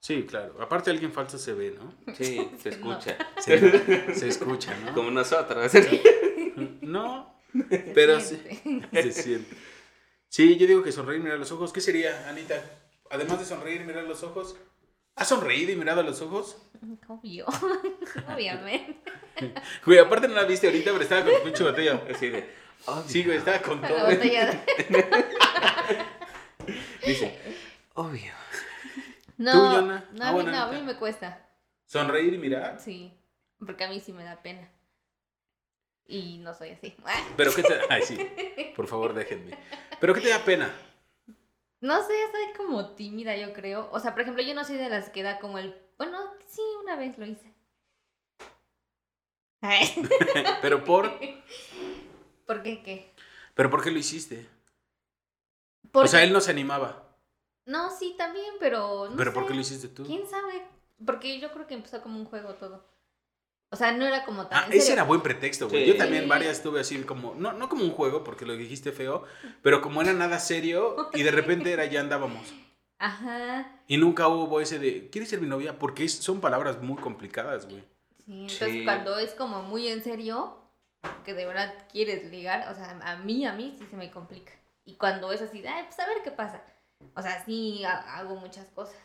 [0.00, 0.60] Sí, claro.
[0.60, 1.94] Aparte alguien falso se ve, ¿no?
[2.14, 2.98] Sí, se No.
[2.98, 3.16] escucha.
[3.38, 4.92] Se, se escucha, ¿no?
[4.92, 5.70] Como nosotros.
[6.82, 7.40] No,
[7.94, 8.40] pero sí.
[8.62, 9.02] Siente.
[9.02, 9.56] Se siente.
[10.28, 11.72] Sí, yo digo que sonreír y mirar los ojos.
[11.72, 12.62] ¿Qué sería, Anita?
[13.10, 14.56] Además de sonreír y mirar los ojos.
[15.14, 16.56] ¿Has sonreído y mirado a los ojos?
[17.06, 17.44] Obvio.
[18.34, 18.96] Obviamente.
[19.84, 22.02] Güey, aparte no la viste ahorita, pero estaba con pinche botella.
[22.10, 22.48] Así de...
[22.86, 23.04] obvio.
[23.06, 24.08] Sí, güey, estaba con La todo.
[27.06, 27.38] Dice,
[27.94, 28.32] obvio.
[29.36, 30.08] No, ¿Tú, Yona?
[30.12, 31.46] no, Ah, a mí bueno, no, a mí me cuesta.
[31.84, 32.80] Sonreír y mirar.
[32.80, 33.12] Sí,
[33.58, 34.70] porque a mí sí me da pena.
[36.12, 36.94] Y no soy así.
[37.38, 37.80] Pero qué te.
[37.88, 38.18] Ay, sí.
[38.76, 39.58] Por favor, déjenme.
[39.98, 40.70] Pero qué te da pena.
[41.80, 43.88] No sé, soy como tímida, yo creo.
[43.92, 45.74] O sea, por ejemplo, yo no soy de las que da como el.
[45.96, 47.54] Bueno, sí, una vez lo hice.
[50.62, 51.10] Pero por.
[52.46, 53.14] ¿Por qué qué?
[53.54, 54.46] Pero ¿por qué lo hiciste?
[55.90, 57.16] Porque- O sea, él no se animaba.
[57.64, 59.08] No, sí, también, pero.
[59.08, 60.04] No ¿Pero por qué lo hiciste tú?
[60.04, 60.66] ¿Quién sabe?
[61.06, 62.91] Porque yo creo que empezó como un juego todo.
[63.72, 64.64] O sea, no era como tan.
[64.64, 65.84] Ah, ese era buen pretexto, güey.
[65.86, 65.90] Sí.
[65.92, 69.24] Yo también varias tuve así como, no, no como un juego, porque lo dijiste feo,
[69.62, 72.52] pero como era nada serio y de repente era ya andábamos.
[72.98, 73.80] Ajá.
[73.88, 75.78] Y nunca hubo ese de, ¿quieres ser mi novia?
[75.78, 77.82] Porque es- son palabras muy complicadas, güey.
[78.26, 78.84] Sí, entonces Sí.
[78.84, 80.58] cuando es como muy en serio,
[81.24, 84.52] que de verdad quieres ligar, o sea, a mí, a mí sí se me complica.
[84.84, 86.62] Y cuando es así, ay, pues a ver qué pasa.
[87.14, 88.96] O sea, sí ha- hago muchas cosas.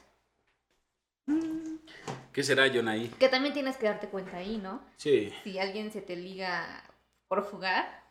[2.38, 4.80] ¿Qué será, Jonah Que también tienes que darte cuenta ahí, ¿no?
[4.98, 5.34] Sí.
[5.44, 6.84] Si alguien se te liga
[7.28, 8.04] por jugar,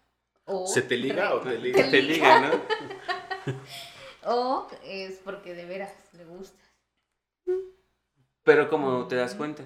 [0.46, 0.66] o...
[0.66, 1.84] ¿Se te liga o te liga?
[1.84, 3.54] Te Te liga, ¿no?
[4.24, 6.60] O es porque de veras le gusta.
[8.42, 9.64] Pero ¿cómo te das cuenta?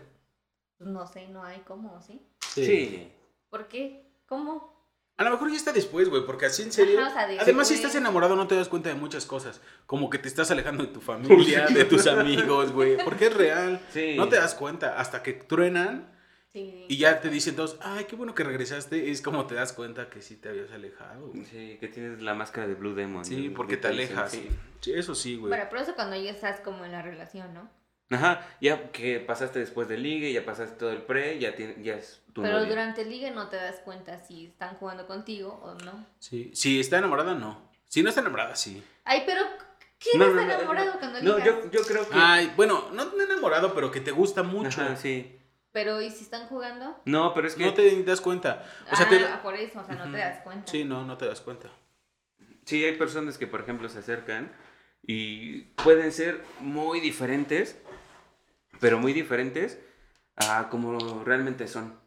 [0.76, 2.20] Pues no sé, no hay cómo, ¿sí?
[2.40, 3.10] Sí.
[3.48, 4.12] ¿Por qué?
[4.26, 4.79] ¿Cómo?
[5.20, 6.98] A lo mejor ya está después, güey, porque así en serio.
[7.00, 7.90] Ajá, o sea, de- Además, si después.
[7.90, 9.60] estás enamorado, no te das cuenta de muchas cosas.
[9.86, 12.96] Como que te estás alejando de tu familia, de tus amigos, güey.
[13.04, 13.80] Porque es real.
[13.92, 14.14] Sí.
[14.16, 16.08] No te das cuenta hasta que truenan
[16.52, 16.86] Sí.
[16.88, 19.10] y ya te dicen todos, ay, qué bueno que regresaste.
[19.12, 21.28] Es como te das cuenta que sí te habías alejado.
[21.28, 21.44] güey.
[21.44, 23.24] Sí, que tienes la máscara de Blue Demon.
[23.24, 24.32] Sí, porque Que te dicen, alejas.
[24.32, 24.48] sí.
[24.80, 25.50] Sí, eso sí, güey.
[25.50, 27.70] Bueno, pero eso cuando ya estás como en la relación, ¿no?
[28.10, 31.94] Ajá, ya que pasaste después del ligue, ya pasaste todo el pre, ya, tiene, ya
[31.94, 32.68] es tu Pero novia.
[32.68, 36.06] durante el ligue no te das cuenta si están jugando contigo o no.
[36.18, 36.50] Sí.
[36.54, 37.70] Si está enamorada, no.
[37.88, 38.82] Si no está enamorada, sí.
[39.04, 39.42] Ay, pero
[39.98, 40.98] ¿quién No, está no, enamorado no.
[40.98, 42.14] cuando No, yo, yo creo que...
[42.16, 44.80] Ay, bueno, no enamorado, pero que te gusta mucho.
[44.82, 45.36] Ajá, sí.
[45.72, 47.00] Pero ¿y si están jugando?
[47.04, 47.64] No, pero es que...
[47.64, 48.64] No te das cuenta.
[48.90, 49.18] O sea, ah, te...
[49.42, 50.70] por eso, o sea, no te das cuenta.
[50.70, 51.68] Sí, no, no te das cuenta.
[52.64, 54.52] Sí, hay personas que, por ejemplo, se acercan
[55.02, 57.78] y pueden ser muy diferentes,
[58.80, 59.78] pero muy diferentes
[60.36, 61.98] a como realmente son.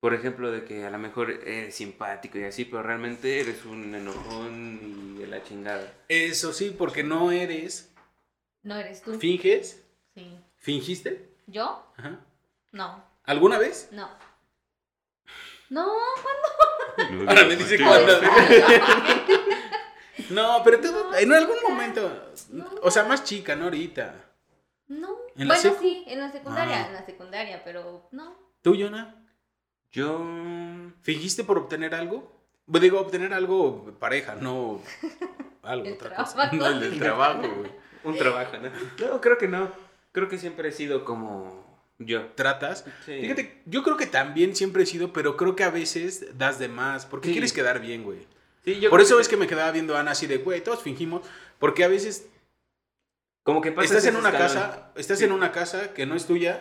[0.00, 3.92] Por ejemplo, de que a lo mejor eres simpático y así, pero realmente eres un
[3.94, 5.92] enojón y de la chingada.
[6.08, 7.92] Eso sí, porque no eres.
[8.62, 9.18] No eres tú.
[9.18, 9.82] ¿Finges?
[10.14, 10.38] Sí.
[10.58, 11.28] ¿Fingiste?
[11.46, 11.84] ¿Yo?
[11.96, 12.20] Ajá.
[12.70, 13.88] No, ¿Alguna vez?
[13.92, 14.08] no.
[15.70, 15.86] No,
[17.28, 18.18] Ahora me dice ¿cuándo?
[18.18, 19.44] cuándo.
[20.30, 22.32] No, pero tú, No, en algún momento.
[22.50, 22.66] No.
[22.82, 24.14] O sea, más chica, no ahorita.
[24.88, 25.16] No.
[25.38, 25.82] ¿En la bueno, secu?
[25.82, 26.86] sí, en la secundaria, Ah.
[26.88, 28.36] en la secundaria, pero no.
[28.62, 29.14] ¿Tú, Jonah?
[29.92, 30.18] Yo...
[31.02, 32.30] ¿Fingiste por obtener algo?
[32.70, 34.80] Pues Digo, obtener algo pareja, no
[35.62, 36.50] algo, otra cosa.
[36.50, 36.56] trabajo.
[36.56, 37.70] No, el del trabajo, güey.
[38.04, 38.70] Un trabajo, ¿no?
[39.12, 39.70] No, creo que no.
[40.12, 41.66] Creo que siempre he sido como
[41.98, 42.26] yo.
[42.34, 42.84] Tratas.
[43.06, 43.20] Sí.
[43.20, 46.68] Fíjate, yo creo que también siempre he sido, pero creo que a veces das de
[46.68, 47.32] más, porque Sí.
[47.32, 48.26] quieres quedar bien, güey.
[48.64, 50.82] Sí, yo Por eso es que me quedaba viendo a Ana así de, güey, todos
[50.82, 51.22] fingimos,
[51.58, 52.28] porque a veces
[53.48, 54.46] Como que pasas estás en una escalón.
[54.54, 55.24] casa, estás Sí.
[55.24, 56.60] en una casa que no es tuya,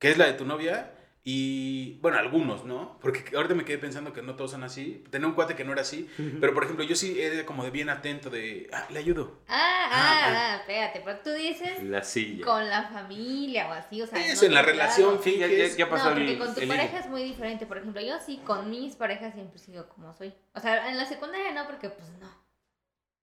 [0.00, 0.92] que es la de tu novia,
[1.22, 2.98] y bueno, algunos, ¿no?
[3.00, 5.04] Porque ahorita me quedé pensando que no todos son así.
[5.10, 6.10] Tenía un cuate que no era así,
[6.40, 9.38] pero por ejemplo, yo sí era como de bien atento de, ah, le ayudo.
[9.46, 12.44] Ah, Ah, ah, ah, espérate, pero tú dices La silla.
[12.44, 14.18] con la familia o así, o sea.
[14.26, 15.20] Eso, no en la relación.
[15.22, 17.66] Sí, ya, ya, ya pasó no, porque el- con tu el pareja es muy diferente.
[17.66, 20.34] Por ejemplo, yo sí, con mis parejas siempre sigo como soy.
[20.54, 22.41] O sea, en la secundaria no, porque pues no.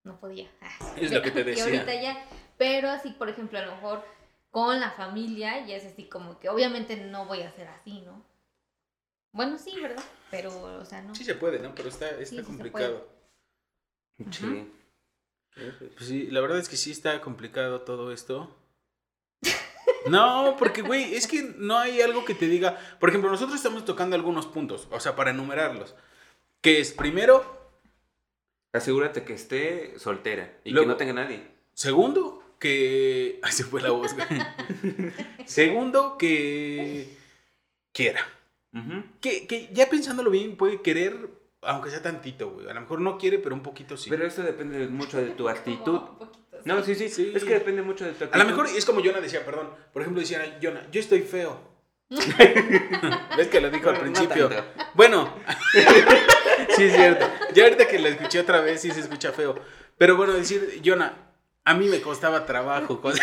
[0.03, 0.49] No podía.
[0.61, 1.63] Ah, Es lo que te Y decía.
[1.65, 2.25] ahorita ya.
[2.57, 4.03] Pero así, por ejemplo, a lo mejor
[4.51, 8.23] con la familia ya es así como que obviamente no voy a ser así, ¿no?
[9.31, 10.03] Bueno, sí, ¿verdad?
[10.31, 11.13] Pero, o sea, no.
[11.13, 11.73] Sí se puede, ¿no?
[11.75, 13.07] Pero está, está sí complicado.
[14.31, 14.71] Sí.
[15.53, 18.55] Pues sí, la verdad es que sí está complicado todo esto.
[20.07, 22.79] No, porque, güey, es que no hay algo que te diga.
[23.01, 25.93] Por ejemplo, nosotros estamos tocando algunos puntos, o sea, para enumerarlos.
[26.61, 27.58] Que es, primero,
[28.73, 31.41] Asegúrate que esté soltera y Luego- que no tenga nadie.
[31.73, 33.39] segundo, que.
[33.43, 34.27] Ay, se fue la voz, güey.
[35.45, 37.17] Segundo, que.
[37.91, 38.21] Quiera.
[39.21, 41.15] Que, que ya pensándolo bien, puede querer,
[41.63, 42.69] aunque sea tantito, güey.
[42.69, 44.09] A lo mejor no quiere, pero un poquito sí.
[44.11, 45.99] Pero eso depende mucho de tu actitud.
[46.01, 46.59] Poquito, sí.
[46.65, 47.31] No, sí, sí, Sí.
[47.33, 48.39] Es que depende mucho de tu actitud.
[48.39, 49.69] A lo mejor es como Jonah decía, perdón.
[49.91, 51.59] Por ejemplo, decía Jonah, yo estoy feo.
[53.37, 54.49] ¿Ves que lo dijo al principio?
[54.93, 55.33] Bueno,
[56.75, 57.25] sí es cierto.
[57.53, 59.55] Ya ahorita que lo escuché otra vez, sí se escucha feo.
[59.97, 61.13] Pero bueno, decir, Jonah,
[61.65, 63.01] a mí me costaba trabajo.
[63.01, 63.21] cosa-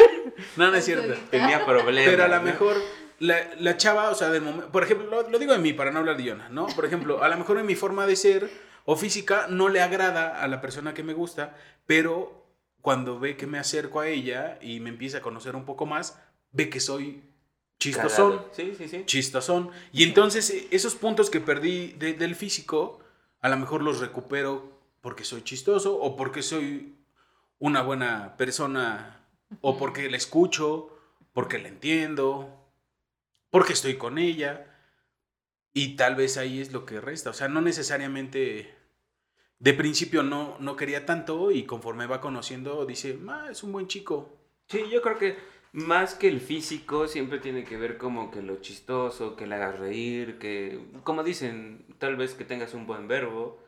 [0.56, 1.14] no, no es cierto.
[1.30, 2.10] Tenía problemas.
[2.10, 2.42] Pero a lo ¿no?
[2.42, 2.76] mejor
[3.18, 5.90] la, la chava, o sea, del momento, por ejemplo, lo, lo digo de mí para
[5.90, 6.66] no hablar de Jonah, ¿no?
[6.68, 8.50] Por ejemplo, a lo mejor en mi forma de ser
[8.84, 12.46] o física no le agrada a la persona que me gusta, pero
[12.80, 16.20] cuando ve que me acerco a ella y me empieza a conocer un poco más,
[16.50, 17.22] ve que soy
[17.82, 18.44] chistosón.
[18.52, 19.02] Sí, sí, sí.
[19.06, 19.70] chistosón.
[19.92, 23.00] Y entonces eh, esos puntos que perdí de- del físico,
[23.40, 26.94] a lo mejor los recupero porque soy chistoso o porque soy
[27.58, 29.24] una buena persona
[29.60, 30.96] o porque la escucho,
[31.32, 32.48] porque la entiendo,
[33.50, 34.68] porque estoy con ella.
[35.74, 37.30] Y tal vez ahí es lo que resta.
[37.30, 38.74] O sea, no necesariamente
[39.58, 43.86] de principio no, no quería tanto y conforme va conociendo dice, ah, es un buen
[43.86, 44.36] chico.
[44.68, 45.36] Sí, yo creo que
[45.72, 49.78] más que el físico siempre tiene que ver como que lo chistoso, que le hagas
[49.78, 53.58] reír, que, como dicen, tal vez que tengas un buen verbo,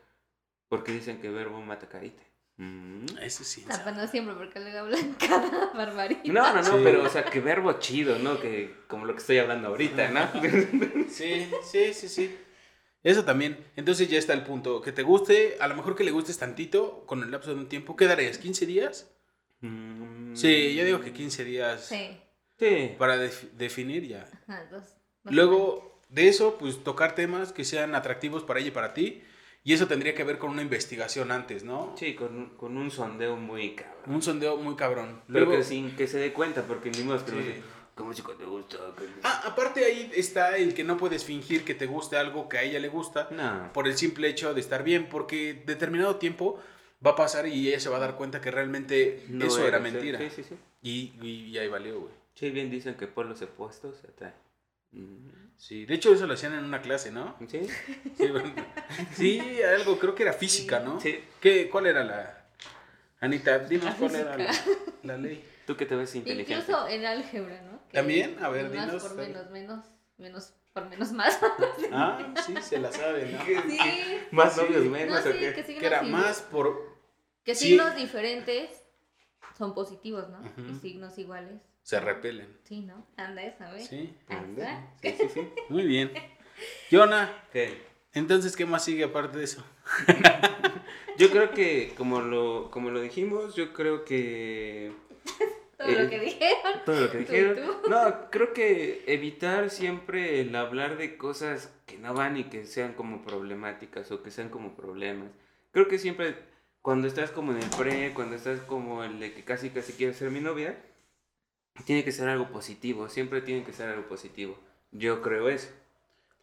[0.69, 2.21] porque dicen que verbo mata carita.
[2.57, 3.05] Mm.
[3.21, 3.65] Ese sí.
[3.69, 6.23] Ah, pues no siempre, porque luego hablan cada barbaridad.
[6.25, 6.81] No, no, no, Sí.
[6.83, 8.39] pero o sea, que verbo chido, ¿no?
[8.39, 10.29] Que como lo que estoy hablando ahorita, ¿no?
[11.09, 12.37] Sí, sí, sí, sí.
[13.03, 13.57] Eso también.
[13.75, 14.81] Entonces ya está el punto.
[14.81, 17.69] Que te guste, a lo mejor que le gustes tantito con el lapso de un
[17.69, 17.95] tiempo.
[17.95, 18.41] ¿Qué darías?
[18.43, 19.14] ¿15 días?
[19.69, 20.35] Mm.
[20.35, 22.17] Sí, yo digo que 15 días Sí.
[22.59, 22.95] Sí.
[22.97, 24.25] para def- definir ya.
[24.47, 24.83] Ajá, dos.
[25.23, 29.23] dos Luego de eso, pues tocar temas que sean atractivos para ella y para ti.
[29.63, 31.95] Y eso tendría que ver con una investigación antes, ¿no?
[31.97, 34.15] Sí, con, un- con un sondeo muy cabrón.
[34.15, 35.21] Un sondeo muy cabrón.
[35.27, 37.61] Pero Luego, que sin que se dé cuenta, porque ni modo que Sí.
[37.95, 38.77] ¿cómo chico te gusta?
[38.95, 42.59] ¿Qué- Ah, aparte ahí está el que no puedes fingir que te guste algo que
[42.59, 43.27] a ella le gusta.
[43.31, 43.71] No.
[43.73, 46.59] por el simple hecho de estar bien, porque determinado tiempo
[47.05, 49.77] va a pasar y ella se va a dar cuenta que realmente No eso era
[49.77, 49.81] ¿eh?
[49.81, 50.19] mentira.
[50.19, 50.55] Sí, sí, sí.
[50.81, 52.13] Y, y, y ahí valió, güey.
[52.35, 54.33] Sí, bien dicen que polos opuestos se atraen.
[54.91, 55.29] Mm.
[55.57, 57.35] Sí, de hecho eso lo hacían en una clase, ¿no?
[57.47, 57.61] ¿Sí?
[58.17, 58.53] Sí, bueno.
[59.13, 60.99] Sí, algo, creo que era física, ¿no?
[60.99, 61.23] Sí.
[61.39, 62.45] ¿Qué, ¿Cuál era la...
[63.21, 64.53] Anita, dinos La cuál era la,
[65.03, 65.43] la ley.
[65.65, 66.53] Tú que te ves inteligente.
[66.61, 67.79] Incluso en álgebra, ¿no?
[67.89, 68.37] Que ¿También?
[68.43, 69.85] A ver, más dinos, por menos, menos,
[70.17, 71.39] menos, por menos más.
[71.91, 73.43] Ah, sí, se la sabe, ¿no?
[73.45, 73.77] sí.
[74.31, 74.61] ¿Más Sí.
[74.61, 75.53] novios No, menos sí, o qué?
[75.53, 76.94] que Que era más por...
[77.45, 77.69] que sí.
[77.69, 78.81] signos diferentes
[79.57, 80.39] son positivos, ¿no?
[80.69, 81.61] Y signos iguales.
[81.83, 82.47] Se repelen.
[82.63, 83.05] Sí, ¿no?
[83.15, 83.87] Anda esa, ¿ves?
[83.87, 84.91] Sí, Anda.
[85.01, 85.47] Sí, sí, sí.
[85.69, 86.11] muy bien.
[86.91, 87.81] Jonah, ¿Qué?
[88.13, 89.63] entonces, ¿qué más sigue aparte de eso?
[91.17, 94.91] Yo creo que, como lo, como lo dijimos, yo creo que...
[95.77, 96.81] Todo Eh, lo que dijeron.
[96.85, 97.55] Todo lo que Tú dijeron.
[97.83, 97.89] tú.
[97.89, 102.93] No, creo que evitar siempre el hablar de cosas que no van y que sean
[102.93, 105.29] como problemáticas o que sean como problemas.
[105.71, 106.35] Creo que siempre
[106.85, 110.17] cuando estás como en el pre, cuando estás como el de que casi casi quieres
[110.17, 110.79] ser mi novia,
[111.83, 114.55] tiene que ser algo positivo, siempre tiene que ser algo positivo.
[114.91, 115.67] Yo creo eso.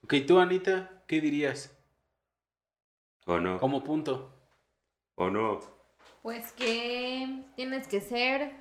[0.03, 1.73] Ok, tú, Anita, ¿qué dirías?
[3.25, 3.61] ¿O no?
[3.61, 4.35] Como punto.
[5.15, 5.61] ¿O no?
[6.23, 8.53] Pues que tienes que ser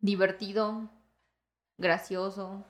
[0.00, 0.88] divertido,
[1.76, 2.64] gracioso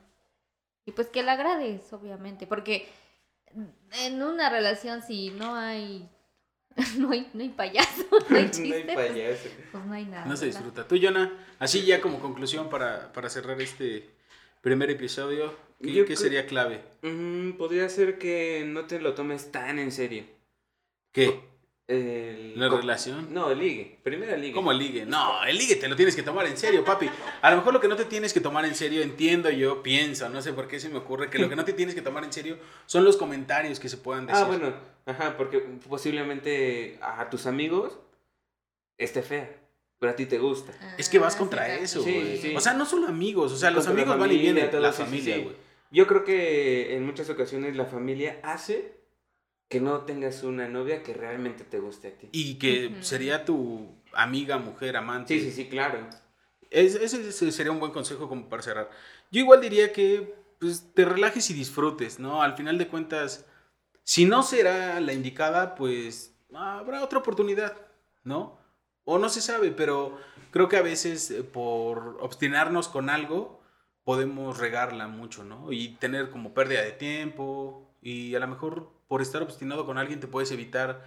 [0.83, 2.89] y pues que le agrades, obviamente, porque
[4.03, 6.09] en una relación si no hay
[6.97, 8.67] no, hay, no hay payaso, no hay chiste.
[8.69, 9.49] no hay pues, payaso.
[9.71, 10.25] pues no hay nada.
[10.25, 10.59] No se ¿verdad?
[10.61, 10.87] disfruta.
[10.87, 14.09] Tú, Jonah, así ya como conclusión para, para cerrar este
[14.61, 16.81] primer episodio, ¿qué, Yo qué creo- sería clave?
[17.01, 20.23] Mm, podría ser que no te lo tomes tan en serio.
[21.11, 21.39] ¿Qué?
[21.89, 23.33] El- ¿La relación?
[23.33, 23.97] No, el ligue.
[24.03, 24.53] Primero el ligue.
[24.53, 25.05] ¿Cómo el ligue?
[25.05, 27.09] No, el ligue te lo tienes que tomar en serio, papi.
[27.41, 30.27] A lo mejor lo que no te tienes que tomar en serio, entiendo yo, pienso,
[30.27, 32.25] no sé por qué se me ocurre, que lo que no te tienes que tomar
[32.25, 32.57] en serio
[32.87, 34.43] son los comentarios que se puedan decir.
[34.43, 34.73] Ah, bueno,
[35.05, 37.97] ajá, porque posiblemente a tus amigos
[38.97, 39.49] esté fea,
[39.99, 40.73] pero a ti te gusta.
[40.97, 42.37] Es que vas Ah, contra eso, güey.
[42.41, 42.53] sí.
[42.55, 45.35] O sea, no solo amigos, o sea, los Contra amigos van y vienen, la familia,
[45.35, 45.41] sí.
[45.43, 45.55] güey.
[45.89, 48.96] Yo creo que en muchas ocasiones la familia hace
[49.69, 52.29] que no tengas una novia que realmente te guste a ti.
[52.31, 55.37] Y que sería tu amiga, mujer, amante.
[55.37, 56.07] Sí, sí, sí, claro.
[56.69, 58.89] Es- ese, ese sería un buen consejo como para cerrar.
[59.31, 62.41] Yo igual diría que pues, te relajes y disfrutes, ¿no?
[62.41, 63.45] Al final de cuentas,
[64.03, 67.75] si no será la indicada, pues habrá otra oportunidad,
[68.23, 68.57] ¿no?
[69.03, 70.17] O no se sabe, pero
[70.51, 73.61] creo que a veces eh, por obstinarnos con algo
[74.03, 75.71] podemos regarla mucho, ¿no?
[75.71, 80.19] Y tener como pérdida de tiempo y a lo mejor por estar obstinado con alguien
[80.19, 81.03] te puedes evitar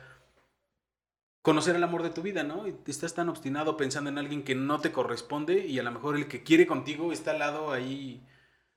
[1.42, 2.66] conocer el amor de tu vida, ¿no?
[2.66, 6.16] Y estás tan obstinado pensando en alguien que no te corresponde y a lo mejor
[6.16, 8.26] el que quiere contigo está al lado ahí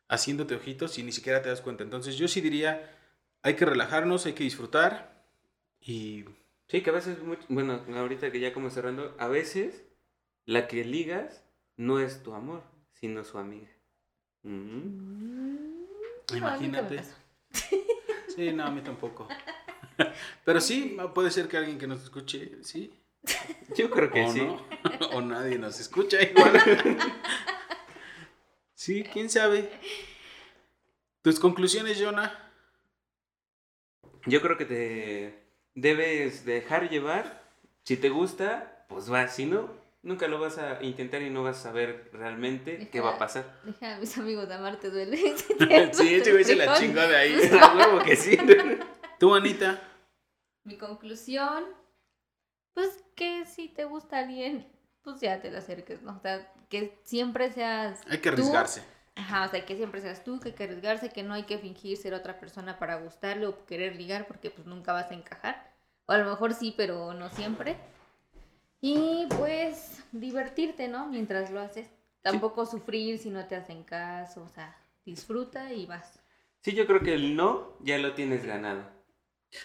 [0.07, 1.84] haciéndote ojitos y ni siquiera te das cuenta.
[1.84, 2.97] Entonces yo sí diría,
[3.41, 5.26] hay que relajarnos, hay que disfrutar
[5.82, 6.26] y
[6.67, 7.17] Sí, que a veces,
[7.49, 9.84] bueno, ahorita que ya como cerrando, a veces
[10.45, 11.45] la que ligas
[11.78, 12.63] no es tu amor,
[12.93, 13.69] sino su amiga.
[14.43, 15.86] Mm.
[16.36, 17.03] Imagínate.
[18.36, 19.27] Sí, no, a mí tampoco.
[20.45, 22.91] Pero sí, puede ser que alguien que nos escuche, sí,
[23.75, 24.41] Yo creo que o sí.
[24.41, 24.65] no,
[25.13, 26.61] o nadie nos escucha igual.
[28.73, 29.69] sí, quién sabe.
[31.21, 32.39] Tus conclusiones, Jonah.
[34.25, 37.43] Yo creo que te debes dejar llevar.
[37.84, 39.27] Si te gusta, pues va.
[39.27, 39.69] Si no,
[40.04, 43.60] nunca lo vas a intentar y no vas a saber realmente qué va a pasar.
[43.64, 45.18] Deja a mis amigos de amarte duele.
[45.93, 47.36] Sí, ese güey se la chingó de ahí.
[47.78, 48.38] Huevo que sí.
[49.20, 49.82] Tú, Anita.
[50.66, 51.64] Mi conclusión,
[52.74, 54.68] pues que si te gusta alguien,
[55.01, 56.16] pues ya te lo acerques, ¿no?
[56.16, 58.36] O sea, que siempre seas Hay que tú.
[58.36, 58.84] arriesgarse.
[59.16, 61.60] Ajá, o sea, que siempre seas tú, que hay que arriesgarse, que no hay que
[61.60, 65.72] fingir ser otra persona para gustarle o querer ligar porque pues nunca vas a encajar.
[66.08, 67.78] O a lo mejor sí, pero no siempre.
[68.86, 71.07] Y pues divertirte, ¿no?
[71.07, 71.88] Mientras lo haces.
[72.21, 74.75] Tampoco sufrir si no te hacen caso, o sea,
[75.05, 76.19] disfruta y vas.
[76.59, 78.84] Sí, yo creo que el no ya lo tienes ganado.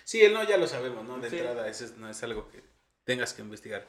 [0.04, 1.18] Sí, el no ya lo sabemos, ¿no?
[1.18, 1.36] De Sí.
[1.36, 2.62] entrada, eso es- no es algo que
[3.02, 3.84] tengas que investigar.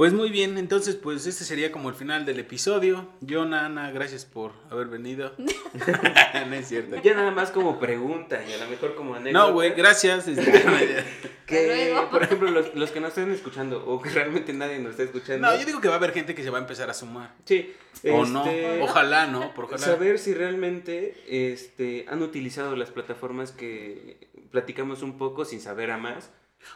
[0.00, 3.06] Pues muy bien, entonces, pues este sería como el final del episodio.
[3.28, 5.32] Jonah, Ana, gracias por haber venido.
[6.48, 6.96] no es cierto.
[7.02, 9.46] Ya nada más como pregunta y a lo mejor como anécdota.
[9.46, 10.26] No, güey, gracias.
[10.26, 11.04] este,
[11.46, 15.02] Que, por ejemplo, los, los que no estén escuchando o que realmente nadie nos está
[15.02, 15.46] escuchando.
[15.46, 17.34] no, yo digo que va a haber gente que se va a empezar a sumar.
[17.44, 17.74] Sí.
[18.10, 19.52] O no, este, ojalá, ¿no?
[19.52, 19.84] Por ojalá.
[19.84, 25.98] Saber si realmente este, han utilizado las plataformas que platicamos un poco sin saber a
[25.98, 26.30] más.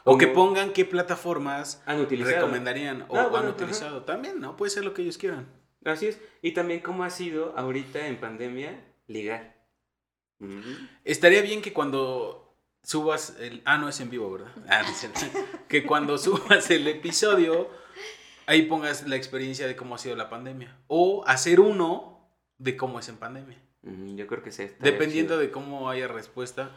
[0.05, 2.37] O que pongan qué plataformas han utilizado.
[2.37, 4.03] recomendarían o bueno, han utilizado.
[4.03, 4.57] También, ¿no?
[4.57, 5.47] Puede ser lo que ellos quieran.
[5.85, 6.19] Así es.
[6.43, 9.55] Y también cómo ha sido ahorita en pandemia ligar.
[11.05, 13.63] Estaría bien que cuando subas el...
[13.65, 14.53] Ah, no es en vivo, ¿verdad?
[14.69, 15.09] Ah, no es
[15.69, 17.69] que cuando subas el episodio,
[18.47, 20.77] ahí pongas la experiencia de cómo ha sido la pandemia.
[20.87, 22.29] O hacer uno
[22.59, 23.59] de cómo es en pandemia.
[23.83, 24.71] Yo creo que sí.
[24.81, 26.71] Dependiendo de cómo haya respuesta.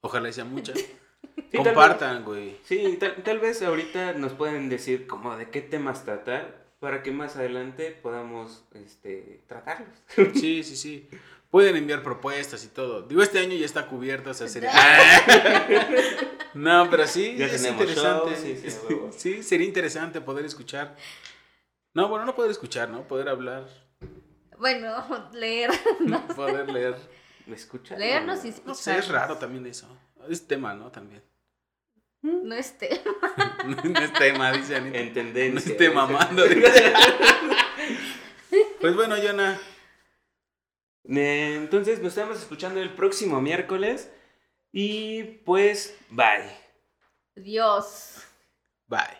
[0.00, 0.72] Ojalá sea mucha.
[1.56, 2.56] Compartan, güey.
[2.64, 7.10] Sí, tal, tal vez ahorita nos pueden decir como de qué temas tratar para que
[7.10, 9.88] más adelante podamos este, tratarlos.
[10.34, 11.08] Sí, sí, sí.
[11.50, 13.02] Pueden enviar propuestas y todo.
[13.02, 14.70] Digo, este año ya está cubierto, o sea, sería...
[16.54, 18.70] no, pero sí, Ya es tenemos interesante.
[18.70, 20.94] show, sí, sería interesante poder escuchar.
[21.92, 23.02] No, bueno, no poder escuchar, ¿no?
[23.08, 23.66] Poder hablar,
[24.58, 25.70] Bueno, leer.
[26.36, 26.94] poder leer.
[27.46, 27.98] ¿Me escuchan?
[27.98, 29.88] Leernos y No sé, es raro también eso.
[30.28, 30.90] Es tema, ¿no?
[30.90, 31.22] También.
[32.22, 33.00] No esté.
[33.84, 34.98] no es tema, dice Anita.
[34.98, 35.72] En No tendencia.
[35.72, 35.94] esté dice.
[35.94, 36.44] mamando.
[36.46, 36.92] dice.
[38.80, 39.58] pues bueno, Jonah.
[41.04, 44.12] Entonces nos estamos escuchando el próximo miércoles
[44.72, 46.50] y pues bye.
[47.34, 48.24] Dios.
[48.86, 49.19] Bye.